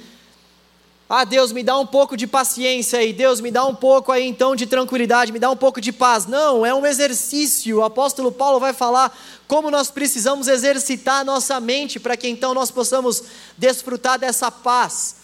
[1.12, 4.24] Ah, Deus, me dá um pouco de paciência aí, Deus, me dá um pouco aí
[4.28, 6.24] então de tranquilidade, me dá um pouco de paz.
[6.24, 7.78] Não, é um exercício.
[7.78, 9.12] O apóstolo Paulo vai falar
[9.48, 13.24] como nós precisamos exercitar a nossa mente para que então nós possamos
[13.58, 15.16] desfrutar dessa paz.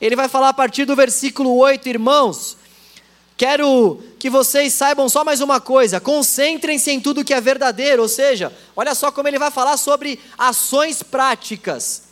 [0.00, 2.56] Ele vai falar a partir do versículo 8, irmãos.
[3.36, 8.08] Quero que vocês saibam só mais uma coisa: concentrem-se em tudo que é verdadeiro, ou
[8.08, 12.05] seja, olha só como ele vai falar sobre ações práticas.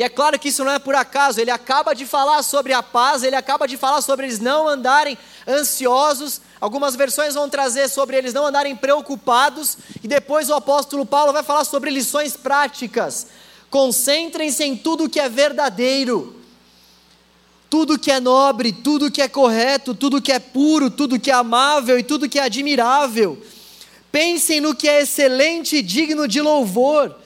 [0.00, 2.82] E é claro que isso não é por acaso, ele acaba de falar sobre a
[2.82, 6.40] paz, ele acaba de falar sobre eles não andarem ansiosos.
[6.58, 11.42] Algumas versões vão trazer sobre eles não andarem preocupados, e depois o apóstolo Paulo vai
[11.42, 13.26] falar sobre lições práticas.
[13.68, 16.34] Concentrem-se em tudo que é verdadeiro,
[17.68, 21.34] tudo que é nobre, tudo que é correto, tudo que é puro, tudo que é
[21.34, 23.38] amável e tudo que é admirável.
[24.10, 27.19] Pensem no que é excelente e digno de louvor.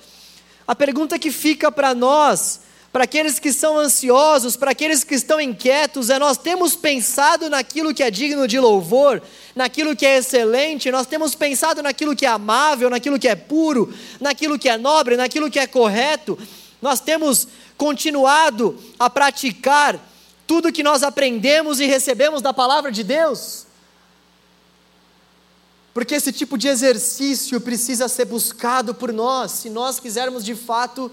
[0.66, 2.60] A pergunta que fica para nós
[2.94, 7.92] para aqueles que são ansiosos, para aqueles que estão inquietos, é nós temos pensado naquilo
[7.92, 9.20] que é digno de louvor,
[9.52, 13.92] naquilo que é excelente, nós temos pensado naquilo que é amável, naquilo que é puro,
[14.20, 16.38] naquilo que é nobre, naquilo que é correto,
[16.80, 19.98] nós temos continuado a praticar
[20.46, 23.63] tudo que nós aprendemos e recebemos da palavra de Deus.
[25.94, 31.10] Porque esse tipo de exercício precisa ser buscado por nós, se nós quisermos de fato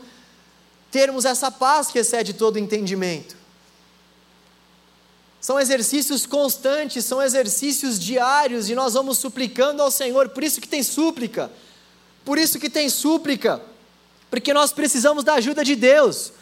[0.89, 3.37] termos essa paz que excede todo entendimento.
[5.39, 10.67] São exercícios constantes, são exercícios diários e nós vamos suplicando ao Senhor, por isso que
[10.67, 11.51] tem súplica.
[12.25, 13.61] Por isso que tem súplica,
[14.29, 16.33] porque nós precisamos da ajuda de Deus.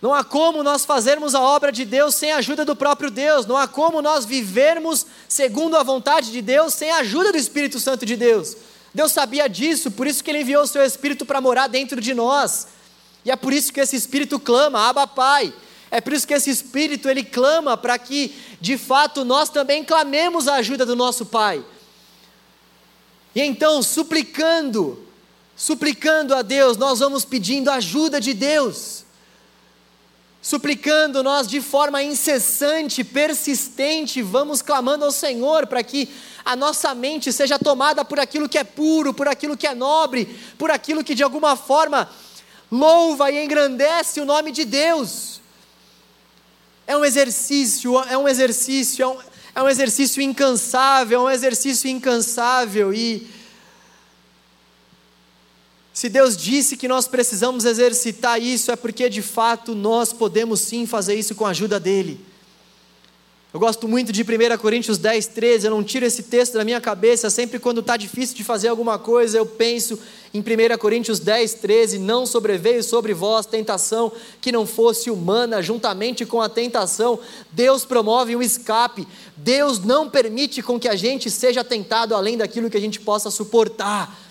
[0.00, 3.46] Não há como nós fazermos a obra de Deus sem a ajuda do próprio Deus.
[3.46, 7.80] Não há como nós vivermos segundo a vontade de Deus sem a ajuda do Espírito
[7.80, 8.56] Santo de Deus.
[8.94, 12.14] Deus sabia disso, por isso que Ele enviou o Seu Espírito para morar dentro de
[12.14, 12.68] nós.
[13.24, 15.52] E é por isso que esse espírito clama, Abba Pai.
[15.90, 20.46] É por isso que esse espírito ele clama para que, de fato, nós também clamemos
[20.46, 21.64] a ajuda do nosso Pai.
[23.34, 25.04] E então, suplicando,
[25.56, 29.04] suplicando a Deus, nós vamos pedindo ajuda de Deus.
[30.48, 36.08] Suplicando nós de forma incessante, persistente, vamos clamando ao Senhor para que
[36.42, 40.24] a nossa mente seja tomada por aquilo que é puro, por aquilo que é nobre,
[40.56, 42.08] por aquilo que de alguma forma
[42.72, 45.42] louva e engrandece o nome de Deus.
[46.86, 49.18] É um exercício, é um exercício, é um,
[49.54, 53.28] é um exercício incansável, é um exercício incansável e
[55.98, 60.86] se Deus disse que nós precisamos exercitar isso, é porque de fato nós podemos sim
[60.86, 62.20] fazer isso com a ajuda dEle.
[63.52, 65.66] Eu gosto muito de 1 Coríntios 10, 13.
[65.66, 67.28] Eu não tiro esse texto da minha cabeça.
[67.30, 69.98] Sempre quando está difícil de fazer alguma coisa, eu penso
[70.32, 71.98] em 1 Coríntios 10, 13.
[71.98, 77.18] Não sobreveio sobre vós tentação que não fosse humana, juntamente com a tentação,
[77.50, 79.04] Deus promove um escape.
[79.36, 83.32] Deus não permite com que a gente seja tentado além daquilo que a gente possa
[83.32, 84.27] suportar.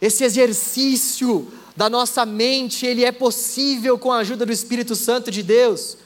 [0.00, 5.42] Esse exercício da nossa mente, ele é possível com a ajuda do Espírito Santo de
[5.42, 5.96] Deus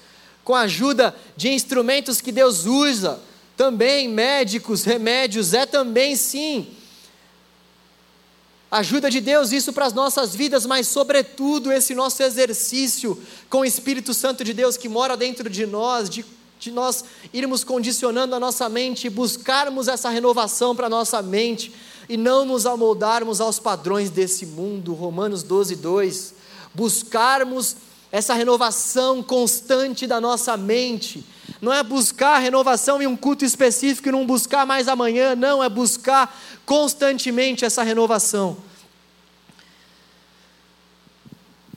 [0.44, 3.18] com a ajuda de instrumentos que Deus usa,
[3.56, 6.68] também médicos, remédios, é também sim.
[8.70, 13.64] Ajuda de Deus isso para as nossas vidas, mas sobretudo esse nosso exercício com o
[13.64, 16.24] Espírito Santo de Deus que mora dentro de nós, de,
[16.58, 21.72] de nós irmos condicionando a nossa mente e buscarmos essa renovação para a nossa mente
[22.08, 26.34] e não nos amoldarmos aos padrões desse mundo, Romanos 12, 2.
[26.74, 27.76] Buscarmos
[28.14, 31.26] essa renovação constante da nossa mente.
[31.60, 35.68] Não é buscar renovação em um culto específico e não buscar mais amanhã, não, é
[35.68, 36.32] buscar
[36.64, 38.56] constantemente essa renovação.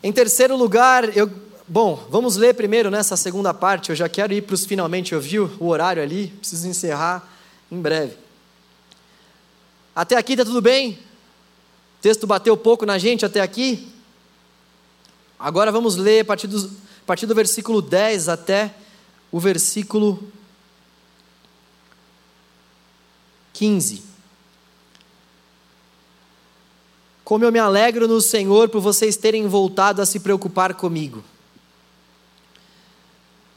[0.03, 1.27] Em terceiro lugar, eu,
[1.67, 5.19] bom, vamos ler primeiro nessa segunda parte, eu já quero ir para os finalmente, eu
[5.19, 7.27] vi o horário ali, preciso encerrar
[7.71, 8.26] em breve.
[9.97, 10.91] Até aqui está tudo bem?
[10.91, 13.91] O texto bateu pouco na gente até aqui?
[15.39, 18.75] Agora vamos ler a partir, do, a partir do versículo 10 até
[19.31, 20.31] o versículo
[23.53, 24.03] 15.
[27.23, 31.23] Como eu me alegro no Senhor por vocês terem voltado a se preocupar comigo.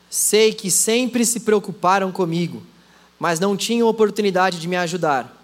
[0.08, 2.62] Sei que sempre se preocuparam comigo,
[3.18, 5.38] mas não tinham oportunidade de me ajudar.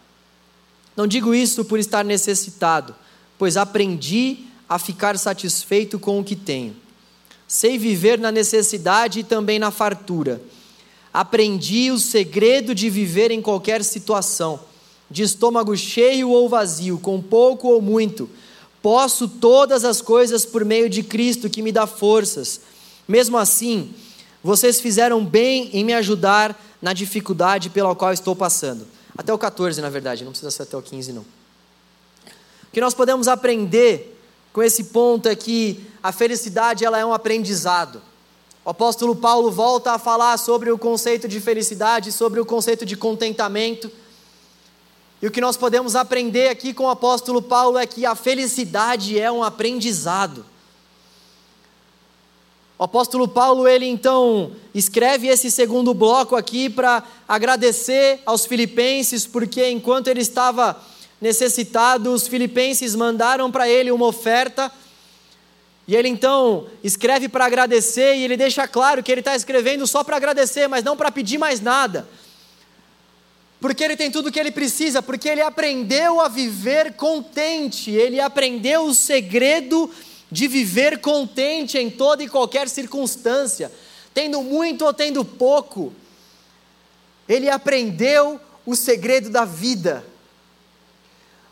[0.97, 2.95] Não digo isso por estar necessitado,
[3.39, 4.39] pois aprendi
[4.69, 6.75] a ficar satisfeito com o que tenho.
[7.47, 10.41] Sei viver na necessidade e também na fartura.
[11.13, 14.59] Aprendi o segredo de viver em qualquer situação,
[15.11, 18.29] de estômago cheio ou vazio, com pouco ou muito.
[18.83, 22.61] Posso todas as coisas por meio de Cristo que me dá forças.
[23.07, 23.91] Mesmo assim,
[24.43, 28.87] vocês fizeram bem em me ajudar na dificuldade pela qual estou passando.
[29.17, 31.23] Até o 14, na verdade, não precisa ser até o 15, não.
[31.23, 34.17] O que nós podemos aprender
[34.53, 38.03] com esse ponto é que a felicidade ela é um aprendizado.
[38.65, 42.97] o apóstolo Paulo volta a falar sobre o conceito de felicidade, sobre o conceito de
[42.97, 43.91] contentamento.
[45.23, 49.19] E o que nós podemos aprender aqui com o apóstolo Paulo é que a felicidade
[49.19, 50.45] é um aprendizado.
[52.79, 59.71] O apóstolo Paulo, ele então escreve esse segundo bloco aqui para agradecer aos filipenses, porque
[59.71, 60.79] enquanto ele estava
[61.19, 64.71] necessitado, os filipenses mandaram para ele uma oferta
[65.89, 70.05] e ele então escreve para agradecer e ele deixa claro que ele está escrevendo só
[70.05, 72.07] para agradecer, mas não para pedir mais nada.
[73.59, 78.21] Porque ele tem tudo o que ele precisa, porque ele aprendeu a viver contente, ele
[78.21, 83.71] aprendeu o segredo de viver contente em toda e qualquer circunstância,
[84.13, 85.93] tendo muito ou tendo pouco.
[87.29, 90.05] Ele aprendeu o segredo da vida.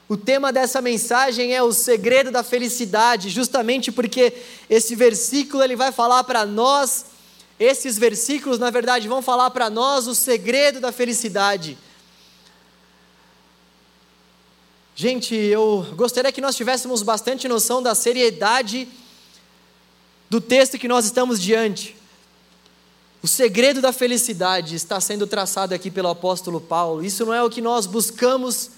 [0.08, 4.34] O tema dessa mensagem é o segredo da felicidade, justamente porque
[4.68, 7.06] esse versículo ele vai falar para nós,
[7.58, 11.78] esses versículos na verdade vão falar para nós o segredo da felicidade.
[14.96, 18.86] Gente, eu gostaria que nós tivéssemos bastante noção da seriedade
[20.30, 21.96] do texto que nós estamos diante.
[23.20, 27.04] O segredo da felicidade está sendo traçado aqui pelo apóstolo Paulo.
[27.04, 28.70] Isso não é o que nós buscamos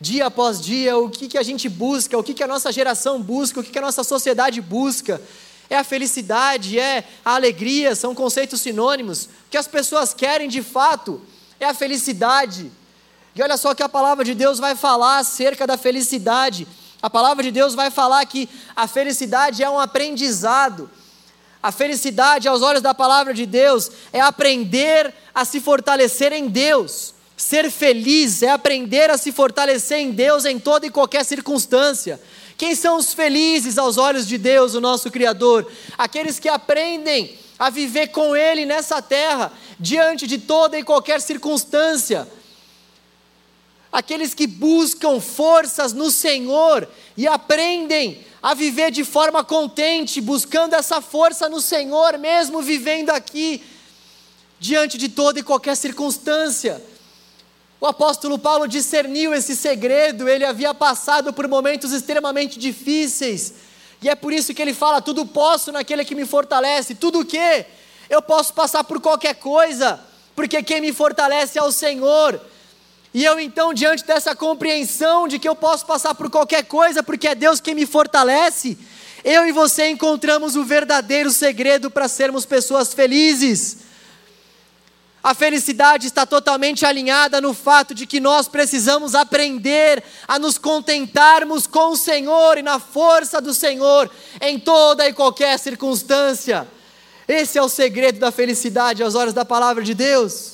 [0.00, 3.20] dia após dia, o que, que a gente busca, o que, que a nossa geração
[3.20, 5.20] busca, o que, que a nossa sociedade busca.
[5.68, 9.24] É a felicidade, é a alegria, são conceitos sinônimos.
[9.24, 11.20] O que as pessoas querem de fato
[11.58, 12.70] é a felicidade.
[13.34, 16.66] E olha só que a palavra de Deus vai falar acerca da felicidade.
[17.02, 20.88] A palavra de Deus vai falar que a felicidade é um aprendizado.
[21.62, 27.14] A felicidade, aos olhos da palavra de Deus, é aprender a se fortalecer em Deus.
[27.36, 32.20] Ser feliz é aprender a se fortalecer em Deus em toda e qualquer circunstância.
[32.56, 35.66] Quem são os felizes aos olhos de Deus, o nosso Criador?
[35.98, 42.28] Aqueles que aprendem a viver com Ele nessa terra, diante de toda e qualquer circunstância.
[43.94, 51.00] Aqueles que buscam forças no Senhor e aprendem a viver de forma contente, buscando essa
[51.00, 53.62] força no Senhor, mesmo vivendo aqui,
[54.58, 56.82] diante de toda e qualquer circunstância.
[57.80, 63.54] O apóstolo Paulo discerniu esse segredo, ele havia passado por momentos extremamente difíceis,
[64.02, 66.96] e é por isso que ele fala: tudo posso naquele que me fortalece.
[66.96, 67.64] Tudo o quê?
[68.10, 70.00] Eu posso passar por qualquer coisa,
[70.34, 72.40] porque quem me fortalece é o Senhor.
[73.14, 77.28] E eu então, diante dessa compreensão de que eu posso passar por qualquer coisa, porque
[77.28, 78.76] é Deus quem me fortalece,
[79.22, 83.78] eu e você encontramos o verdadeiro segredo para sermos pessoas felizes.
[85.22, 91.68] A felicidade está totalmente alinhada no fato de que nós precisamos aprender a nos contentarmos
[91.68, 94.10] com o Senhor e na força do Senhor
[94.40, 96.66] em toda e qualquer circunstância.
[97.28, 100.53] Esse é o segredo da felicidade aos olhos da palavra de Deus.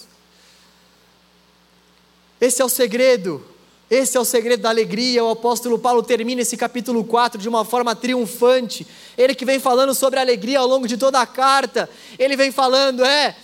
[2.41, 3.45] Esse é o segredo.
[3.91, 5.22] Esse é o segredo da alegria.
[5.22, 8.86] O apóstolo Paulo termina esse capítulo 4 de uma forma triunfante.
[9.18, 11.91] Ele que vem falando sobre alegria ao longo de toda a carta.
[12.18, 13.36] Ele vem falando, é,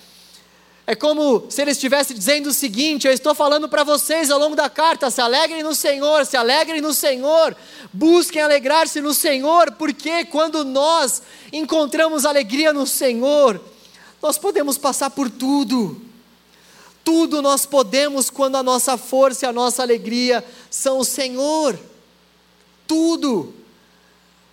[0.86, 4.55] é como se ele estivesse dizendo o seguinte: Eu estou falando para vocês ao longo
[4.55, 7.57] da carta, se alegrem no Senhor, se alegrem no Senhor,
[7.92, 11.22] busquem alegrar-se no Senhor, porque quando nós
[11.53, 13.61] encontramos alegria no Senhor,
[14.22, 16.06] nós podemos passar por tudo.
[17.07, 21.79] Tudo nós podemos quando a nossa força e a nossa alegria são o Senhor.
[22.85, 23.55] Tudo.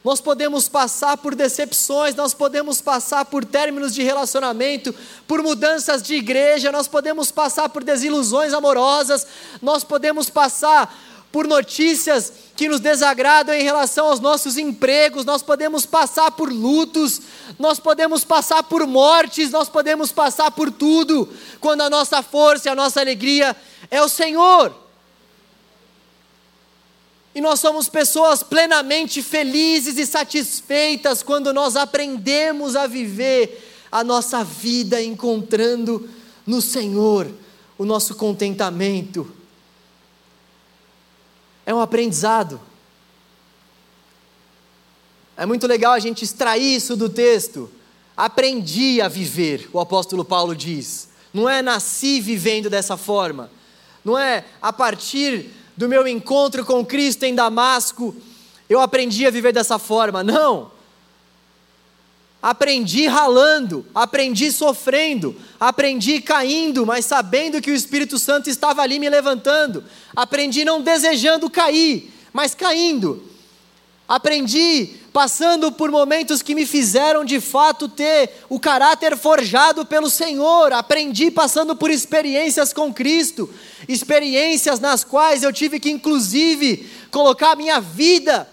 [0.03, 4.93] Nós podemos passar por decepções, nós podemos passar por términos de relacionamento,
[5.27, 9.25] por mudanças de igreja, nós podemos passar por desilusões amorosas,
[9.59, 10.95] nós podemos passar
[11.33, 17.21] por notícias que nos desagradam em relação aos nossos empregos, nós podemos passar por lutos,
[17.57, 21.27] nós podemos passar por mortes, nós podemos passar por tudo,
[21.59, 23.55] quando a nossa força e a nossa alegria
[23.89, 24.75] é o Senhor.
[27.33, 34.43] E nós somos pessoas plenamente felizes e satisfeitas quando nós aprendemos a viver a nossa
[34.43, 36.07] vida encontrando
[36.45, 37.27] no Senhor
[37.75, 39.41] o nosso contentamento.
[41.65, 42.59] É um aprendizado.
[45.35, 47.69] É muito legal a gente extrair isso do texto.
[48.15, 51.09] Aprendi a viver, o apóstolo Paulo diz.
[51.33, 53.49] Não é nasci vivendo dessa forma.
[54.05, 58.15] Não é a partir do meu encontro com Cristo em Damasco,
[58.69, 60.23] eu aprendi a viver dessa forma.
[60.23, 60.71] Não.
[62.43, 69.09] Aprendi ralando, aprendi sofrendo, aprendi caindo, mas sabendo que o Espírito Santo estava ali me
[69.09, 69.81] levantando.
[70.13, 73.23] Aprendi não desejando cair, mas caindo.
[74.05, 80.73] Aprendi passando por momentos que me fizeram de fato ter o caráter forjado pelo Senhor.
[80.73, 83.49] Aprendi passando por experiências com Cristo,
[83.87, 88.49] experiências nas quais eu tive que, inclusive, colocar a minha vida,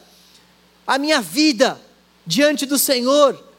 [0.87, 1.81] a minha vida
[2.25, 3.50] diante do Senhor,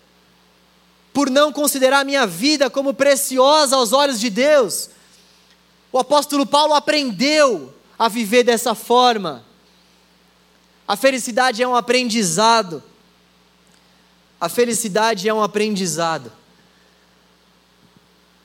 [1.14, 4.90] por não considerar minha vida como preciosa aos olhos de Deus.
[5.92, 9.44] O apóstolo Paulo aprendeu a viver dessa forma.
[10.88, 12.82] A felicidade é um aprendizado.
[14.40, 16.32] A felicidade é um aprendizado.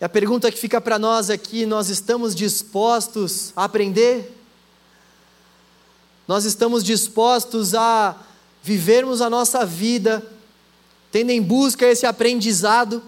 [0.00, 4.36] E a pergunta que fica para nós aqui: nós estamos dispostos a aprender?
[6.28, 8.16] Nós estamos dispostos a
[8.62, 10.35] vivermos a nossa vida
[11.10, 13.02] tendo em busca esse aprendizado?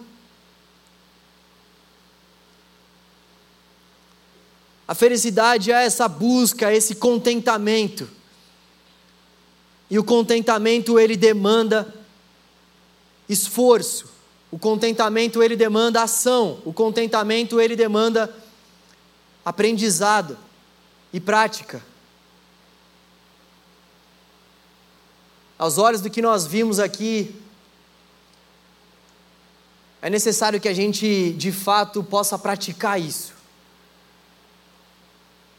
[4.86, 8.09] A felicidade é essa busca, esse contentamento.
[9.90, 11.94] E o contentamento ele demanda
[13.28, 14.09] esforço.
[14.51, 16.61] O contentamento ele demanda ação.
[16.64, 18.34] O contentamento ele demanda
[19.44, 20.38] aprendizado
[21.12, 21.82] e prática.
[25.59, 27.34] Aos olhos do que nós vimos aqui,
[30.01, 33.32] é necessário que a gente de fato possa praticar isso.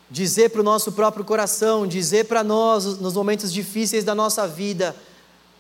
[0.10, 4.96] Dizer para o nosso próprio coração, dizer para nós nos momentos difíceis da nossa vida,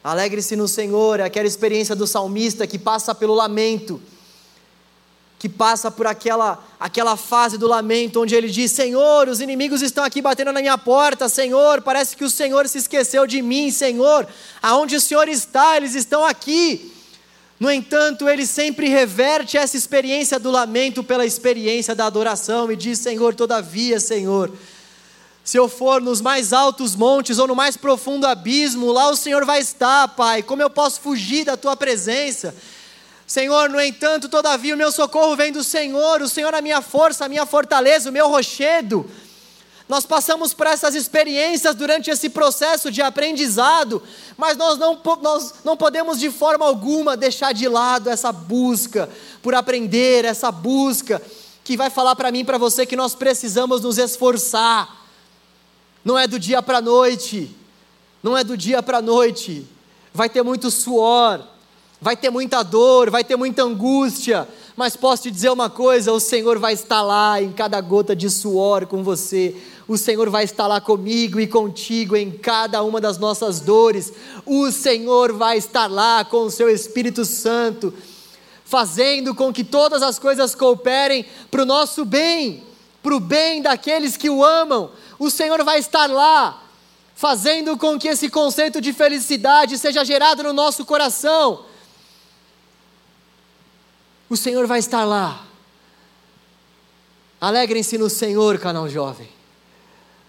[0.03, 4.01] Alegre-se no Senhor, é aquela experiência do salmista que passa pelo lamento,
[5.37, 10.03] que passa por aquela, aquela fase do lamento onde ele diz: Senhor, os inimigos estão
[10.03, 14.25] aqui batendo na minha porta, Senhor, parece que o Senhor se esqueceu de mim, Senhor,
[14.61, 16.93] aonde o Senhor está, eles estão aqui.
[17.59, 22.99] No entanto, ele sempre reverte essa experiência do lamento pela experiência da adoração e diz:
[22.99, 24.49] Senhor, todavia, Senhor,
[25.43, 29.45] se eu for nos mais altos montes ou no mais profundo abismo, lá o Senhor
[29.45, 30.41] vai estar, Pai.
[30.41, 32.55] Como eu posso fugir da tua presença?
[33.27, 36.81] Senhor, no entanto, todavia o meu socorro vem do Senhor, o Senhor é a minha
[36.81, 39.05] força, a minha fortaleza, o meu rochedo.
[39.89, 44.01] Nós passamos por essas experiências durante esse processo de aprendizado,
[44.37, 49.09] mas nós não, nós não podemos de forma alguma deixar de lado essa busca
[49.41, 51.19] por aprender, essa busca
[51.63, 54.99] que vai falar para mim e para você que nós precisamos nos esforçar
[56.03, 57.55] não é do dia para a noite.
[58.21, 59.65] Não é do dia para a noite.
[60.13, 61.43] Vai ter muito suor,
[62.01, 64.47] vai ter muita dor, vai ter muita angústia,
[64.79, 68.29] mas posso te dizer uma coisa: o Senhor vai estar lá em cada gota de
[68.29, 69.53] suor com você,
[69.89, 74.13] o Senhor vai estar lá comigo e contigo em cada uma das nossas dores,
[74.45, 77.93] o Senhor vai estar lá com o seu Espírito Santo,
[78.63, 82.63] fazendo com que todas as coisas cooperem para o nosso bem,
[83.03, 86.63] para o bem daqueles que o amam, o Senhor vai estar lá,
[87.13, 91.65] fazendo com que esse conceito de felicidade seja gerado no nosso coração.
[94.29, 95.45] O Senhor vai estar lá.
[97.41, 99.27] Alegrem-se no Senhor, canal jovem.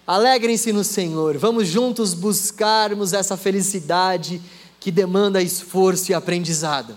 [0.07, 1.36] Alegrem-se no Senhor.
[1.36, 4.40] Vamos juntos buscarmos essa felicidade
[4.80, 6.96] que demanda esforço e aprendizado.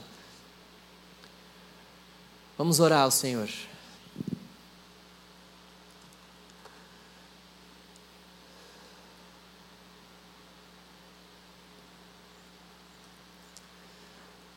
[2.57, 3.49] Vamos orar ao Senhor.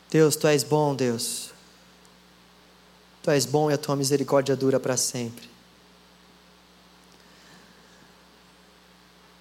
[0.09, 1.46] Deus, tu és bom, Deus.
[3.27, 5.49] Tu és bom e a tua misericórdia dura para sempre.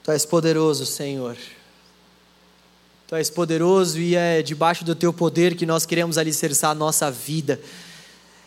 [0.02, 1.36] Tu és poderoso, Senhor.
[3.06, 7.12] Tu és poderoso e é debaixo do teu poder que nós queremos alicerçar a nossa
[7.12, 7.60] vida.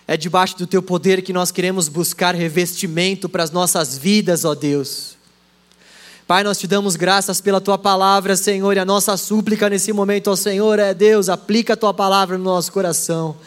[0.05, 4.53] É debaixo do teu poder que nós queremos buscar revestimento para as nossas vidas, ó
[4.53, 5.15] Deus.
[6.27, 10.29] Pai, nós te damos graças pela tua palavra, Senhor, e a nossa súplica nesse momento
[10.29, 13.37] ao Senhor é: Deus, aplica a tua palavra no nosso coração.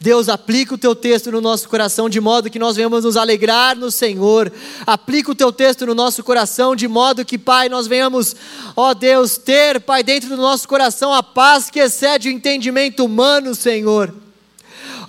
[0.00, 3.76] Deus, aplica o teu texto no nosso coração de modo que nós venhamos nos alegrar
[3.76, 4.52] no Senhor.
[4.86, 8.36] Aplica o teu texto no nosso coração de modo que, Pai, nós venhamos,
[8.76, 13.56] ó Deus, ter, Pai, dentro do nosso coração a paz que excede o entendimento humano,
[13.56, 14.14] Senhor.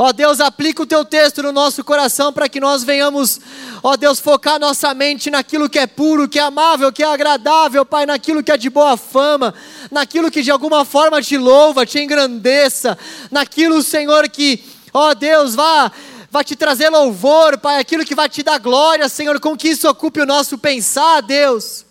[0.01, 3.37] Ó Deus, aplica o teu texto no nosso coração para que nós venhamos,
[3.83, 7.85] ó Deus, focar nossa mente naquilo que é puro, que é amável, que é agradável,
[7.85, 9.53] Pai, naquilo que é de boa fama,
[9.91, 12.97] naquilo que de alguma forma te louva, te engrandeça,
[13.29, 14.63] naquilo, Senhor, que,
[14.93, 15.91] ó Deus, vá
[16.31, 19.89] vai te trazer louvor, Pai, aquilo que vai te dar glória, Senhor, com que isso
[19.89, 21.85] ocupe o nosso pensar, Deus.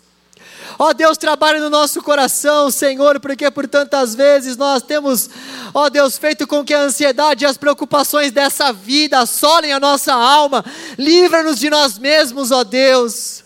[0.77, 5.29] Ó Deus, trabalhe no nosso coração, Senhor, porque por tantas vezes nós temos,
[5.73, 10.13] ó Deus, feito com que a ansiedade e as preocupações dessa vida assolem a nossa
[10.13, 10.63] alma.
[10.97, 13.43] Livra-nos de nós mesmos, ó Deus.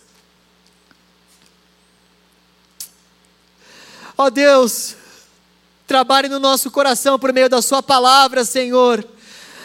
[4.16, 4.96] Ó Deus,
[5.88, 9.04] trabalhe no nosso coração por meio da Sua palavra, Senhor,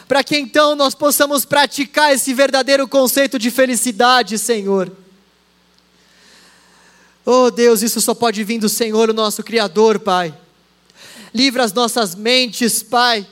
[0.08, 4.90] para que então nós possamos praticar esse verdadeiro conceito de felicidade, Senhor.
[7.26, 10.34] Oh Deus, isso só pode vir do Senhor, o nosso Criador, Pai.
[11.34, 13.26] Livra as nossas mentes, Pai,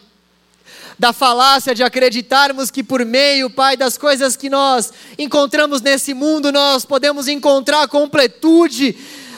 [0.99, 6.53] da falácia de acreditarmos que por meio, Pai, das coisas que nós encontramos nesse mundo,
[6.53, 8.95] nós podemos encontrar a completude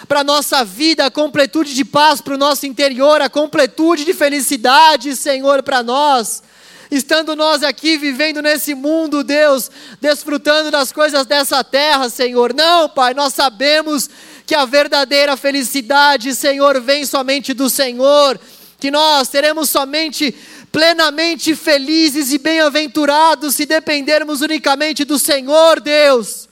[0.09, 4.13] para a nossa vida, a completude de paz para o nosso interior, a completude de
[4.13, 6.43] felicidade, Senhor, para nós.
[6.91, 9.71] Estando nós aqui vivendo nesse mundo, Deus,
[10.01, 12.55] desfrutando das coisas dessa terra, Senhor.
[12.55, 14.09] Não, Pai, nós sabemos
[14.47, 18.41] que a verdadeira felicidade, Senhor, vem somente do Senhor,
[18.81, 20.35] que nós teremos somente
[20.73, 26.49] plenamente felizes e bem-aventurados se dependermos unicamente do Senhor, Deus.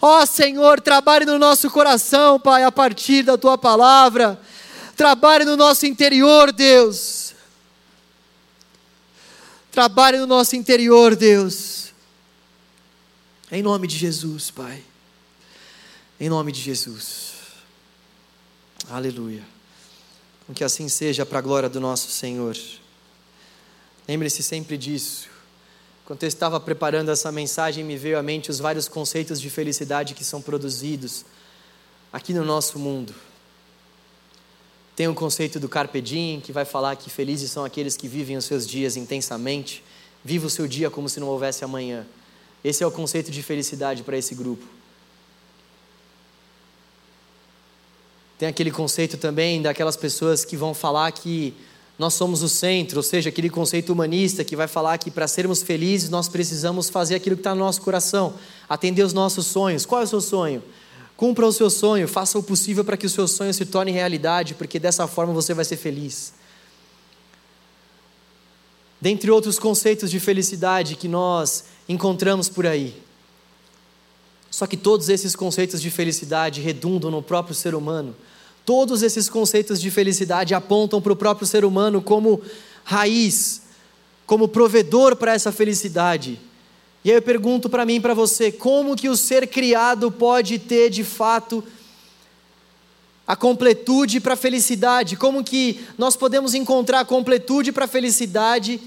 [0.00, 4.40] Ó oh, Senhor, trabalhe no nosso coração, Pai, a partir da tua palavra.
[4.96, 7.27] Trabalhe no nosso interior, Deus.
[9.78, 11.92] Trabalhe no nosso interior, Deus.
[13.48, 14.82] Em nome de Jesus, Pai.
[16.18, 17.34] Em nome de Jesus.
[18.90, 19.44] Aleluia.
[20.52, 22.56] Que assim seja para a glória do nosso Senhor.
[24.08, 25.28] Lembre-se sempre disso.
[26.04, 30.12] Quando eu estava preparando essa mensagem, me veio à mente os vários conceitos de felicidade
[30.12, 31.24] que são produzidos
[32.12, 33.14] aqui no nosso mundo.
[34.98, 38.36] Tem o conceito do Carpe Diem, que vai falar que felizes são aqueles que vivem
[38.36, 39.80] os seus dias intensamente.
[40.24, 42.04] Viva o seu dia como se não houvesse amanhã.
[42.64, 44.66] Esse é o conceito de felicidade para esse grupo.
[48.40, 51.54] Tem aquele conceito também daquelas pessoas que vão falar que
[51.96, 55.62] nós somos o centro, ou seja, aquele conceito humanista que vai falar que para sermos
[55.62, 58.34] felizes nós precisamos fazer aquilo que está no nosso coração,
[58.68, 59.86] atender os nossos sonhos.
[59.86, 60.60] Qual é o seu sonho?
[61.18, 64.54] Cumpra o seu sonho, faça o possível para que o seu sonho se torne realidade,
[64.54, 66.32] porque dessa forma você vai ser feliz.
[68.98, 73.02] Dentre outros conceitos de felicidade que nós encontramos por aí.
[74.50, 78.16] Só que todos esses conceitos de felicidade redundam no próprio ser humano
[78.68, 82.42] Todos esses conceitos de felicidade apontam para o próprio ser humano como
[82.84, 83.62] raiz,
[84.26, 86.38] como provedor para essa felicidade.
[87.04, 90.90] E aí eu pergunto para mim para você, como que o ser criado pode ter
[90.90, 91.62] de fato
[93.26, 95.16] a completude para a felicidade?
[95.16, 98.80] Como que nós podemos encontrar a completude para a felicidade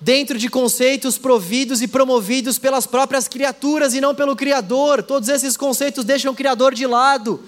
[0.00, 5.02] dentro de conceitos providos e promovidos pelas próprias criaturas e não pelo Criador?
[5.02, 7.42] Todos esses conceitos deixam o Criador de lado.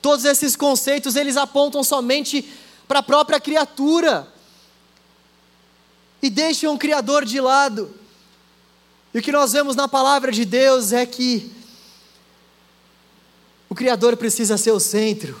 [0.00, 2.48] Todos esses conceitos eles apontam somente
[2.86, 4.32] para a própria criatura
[6.22, 7.94] e deixam o Criador de lado.
[9.12, 11.50] E o que nós vemos na palavra de Deus é que
[13.68, 15.40] o Criador precisa ser o centro.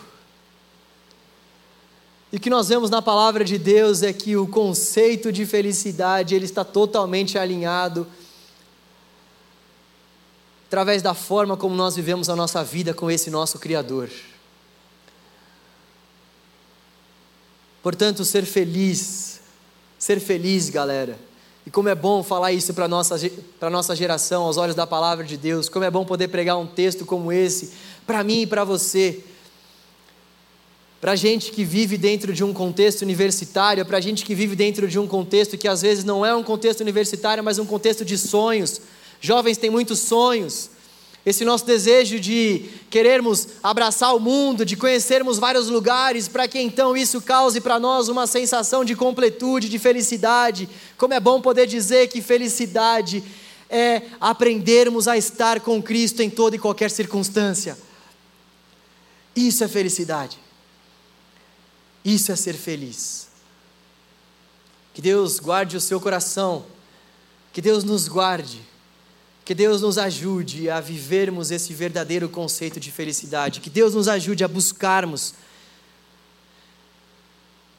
[2.32, 6.34] E o que nós vemos na palavra de Deus é que o conceito de felicidade
[6.34, 8.06] ele está totalmente alinhado
[10.66, 14.10] através da forma como nós vivemos a nossa vida com esse nosso Criador.
[17.82, 19.40] Portanto, ser feliz,
[20.06, 21.18] ser feliz, galera.
[21.66, 23.16] E como é bom falar isso para a nossa,
[23.68, 25.68] nossa geração, aos olhos da palavra de Deus.
[25.68, 27.72] Como é bom poder pregar um texto como esse,
[28.06, 29.18] para mim e para você.
[31.00, 34.96] Para gente que vive dentro de um contexto universitário, para gente que vive dentro de
[34.96, 38.80] um contexto que às vezes não é um contexto universitário, mas um contexto de sonhos.
[39.20, 40.70] Jovens têm muitos sonhos,
[41.26, 46.96] esse nosso desejo de querermos abraçar o mundo, de conhecermos vários lugares, para que então
[46.96, 50.68] isso cause para nós uma sensação de completude, de felicidade.
[50.96, 53.24] Como é bom poder dizer que felicidade
[53.68, 57.76] é aprendermos a estar com Cristo em toda e qualquer circunstância.
[59.34, 60.38] Isso é felicidade.
[62.04, 63.26] Isso é ser feliz.
[64.94, 66.64] Que Deus guarde o seu coração.
[67.52, 68.60] Que Deus nos guarde
[69.46, 73.60] que Deus nos ajude a vivermos esse verdadeiro conceito de felicidade.
[73.60, 75.34] Que Deus nos ajude a buscarmos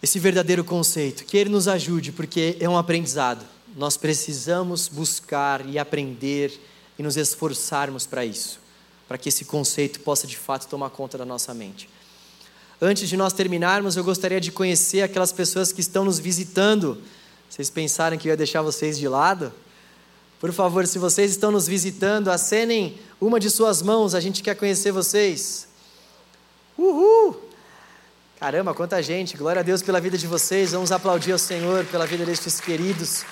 [0.01, 1.25] esse verdadeiro conceito.
[1.25, 3.45] Que Ele nos ajude, porque é um aprendizado.
[3.75, 6.57] Nós precisamos buscar e aprender
[6.97, 8.61] e nos esforçarmos para isso,
[9.05, 11.89] para que esse conceito possa de fato tomar conta da nossa mente.
[12.81, 16.97] Antes de nós terminarmos, eu gostaria de conhecer aquelas pessoas que estão nos visitando.
[17.49, 19.51] Vocês pensaram que eu ia deixar vocês de lado?
[20.39, 24.55] Por favor, se vocês estão nos visitando, acenem uma de suas mãos, a gente quer
[24.55, 25.67] conhecer vocês.
[26.77, 27.41] Uhul!
[28.39, 29.35] Caramba, quanta gente!
[29.35, 30.71] Glória a Deus pela vida de vocês.
[30.71, 33.25] Vamos aplaudir ao Senhor pela vida destes queridos.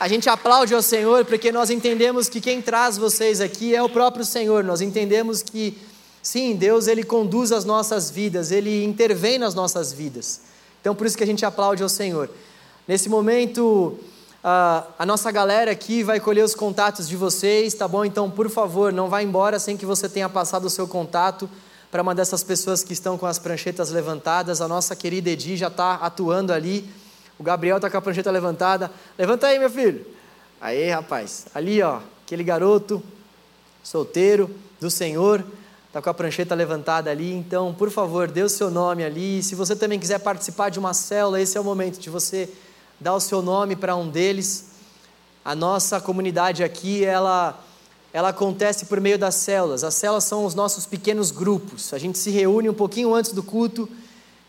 [0.00, 3.88] A gente aplaude ao Senhor porque nós entendemos que quem traz vocês aqui é o
[3.88, 4.64] próprio Senhor.
[4.64, 5.78] Nós entendemos que
[6.24, 10.40] Sim, Deus ele conduz as nossas vidas, ele intervém nas nossas vidas.
[10.80, 12.30] Então por isso que a gente aplaude ao Senhor.
[12.88, 13.98] Nesse momento,
[14.46, 18.04] a nossa galera aqui vai colher os contatos de vocês, tá bom?
[18.04, 21.48] Então, por favor, não vá embora sem que você tenha passado o seu contato
[21.90, 24.60] para uma dessas pessoas que estão com as pranchetas levantadas.
[24.60, 26.86] A nossa querida Edi já está atuando ali.
[27.38, 28.90] O Gabriel está com a prancheta levantada.
[29.18, 30.04] Levanta aí, meu filho.
[30.60, 31.46] Aí, rapaz.
[31.54, 33.02] Ali, ó, aquele garoto
[33.82, 35.42] solteiro do Senhor
[35.86, 39.42] está com a prancheta levantada ali, então, por favor, dê o seu nome ali.
[39.42, 42.50] Se você também quiser participar de uma célula, esse é o momento de você
[43.00, 44.66] dar o seu nome para um deles.
[45.44, 47.58] A nossa comunidade aqui, ela,
[48.12, 49.84] ela acontece por meio das células.
[49.84, 51.92] As células são os nossos pequenos grupos.
[51.92, 53.88] A gente se reúne um pouquinho antes do culto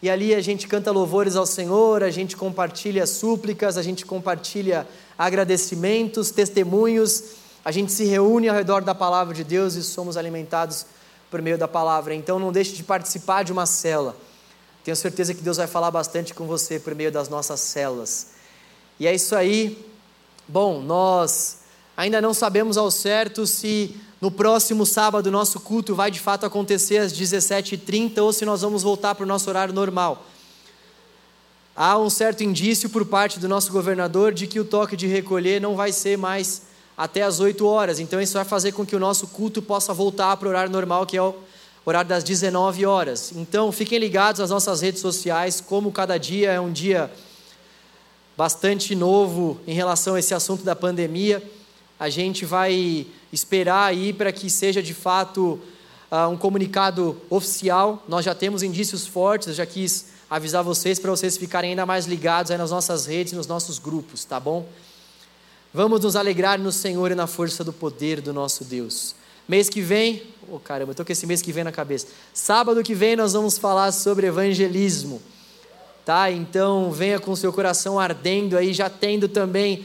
[0.02, 4.88] e ali a gente canta louvores ao Senhor, a gente compartilha súplicas, a gente compartilha
[5.18, 7.24] agradecimentos, testemunhos.
[7.64, 10.86] A gente se reúne ao redor da palavra de Deus e somos alimentados
[11.32, 12.14] por meio da palavra.
[12.14, 14.16] Então não deixe de participar de uma célula.
[14.84, 18.35] Tenho certeza que Deus vai falar bastante com você por meio das nossas células.
[19.00, 19.86] E é isso aí.
[20.48, 21.60] Bom, nós
[21.98, 26.98] ainda não sabemos ao certo se no próximo sábado nosso culto vai de fato acontecer
[26.98, 30.26] às 17h30 ou se nós vamos voltar para o nosso horário normal.
[31.76, 35.60] Há um certo indício por parte do nosso governador de que o toque de recolher
[35.60, 36.62] não vai ser mais
[36.98, 38.00] até as 8 horas.
[38.00, 41.06] Então isso vai fazer com que o nosso culto possa voltar para o horário normal,
[41.06, 41.36] que é o
[41.84, 43.34] horário das 19 horas.
[43.36, 47.12] Então fiquem ligados às nossas redes sociais, como cada dia é um dia
[48.38, 51.42] bastante novo em relação a esse assunto da pandemia.
[52.00, 55.60] A gente vai esperar aí para que seja de fato
[56.12, 58.04] uh, um comunicado oficial.
[58.08, 62.06] Nós já temos indícios fortes, eu já quis avisar vocês para vocês ficarem ainda mais
[62.06, 64.68] ligados nas nossas redes, nos nossos grupos, tá bom?
[65.74, 69.16] Vamos nos alegrar no Senhor e na força do poder do nosso Deus.
[69.48, 72.08] Mês que vem, oh caramba, eu estou com esse mês que vem na cabeça.
[72.34, 75.22] Sábado que vem nós vamos falar sobre evangelismo,
[76.06, 76.32] tá?
[76.32, 79.84] Então venha com seu coração ardendo aí, já tendo também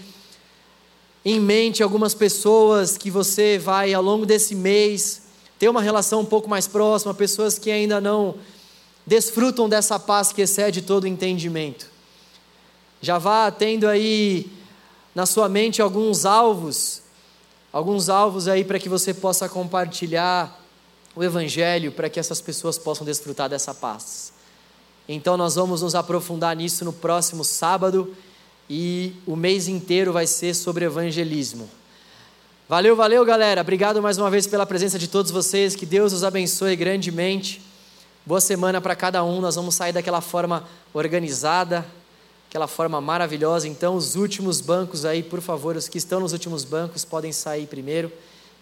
[1.24, 5.22] em mente algumas pessoas que você vai ao longo desse mês
[5.58, 8.36] ter uma relação um pouco mais próxima, pessoas que ainda não
[9.06, 11.90] desfrutam dessa paz que excede todo entendimento.
[13.00, 14.50] Já vá tendo aí
[15.14, 17.02] na sua mente alguns alvos,
[17.72, 20.58] alguns alvos aí para que você possa compartilhar
[21.16, 24.32] o Evangelho, para que essas pessoas possam desfrutar dessa paz.
[25.12, 28.14] Então nós vamos nos aprofundar nisso no próximo sábado
[28.68, 31.68] e o mês inteiro vai ser sobre evangelismo.
[32.68, 33.60] Valeu, valeu, galera.
[33.60, 35.74] Obrigado mais uma vez pela presença de todos vocês.
[35.74, 37.60] Que Deus os abençoe grandemente.
[38.24, 39.40] Boa semana para cada um.
[39.40, 40.62] Nós vamos sair daquela forma
[40.94, 41.84] organizada,
[42.48, 43.66] aquela forma maravilhosa.
[43.66, 47.66] Então, os últimos bancos aí, por favor, os que estão nos últimos bancos podem sair
[47.66, 48.12] primeiro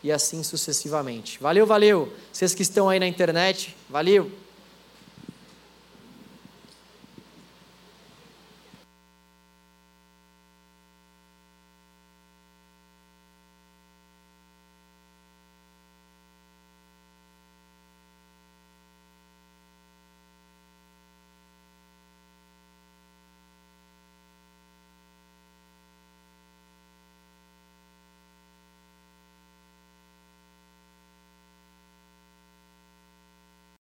[0.03, 1.39] e assim sucessivamente.
[1.43, 2.11] Valeu, valeu.
[2.33, 4.48] Vocês que estão aí na internet, valeu.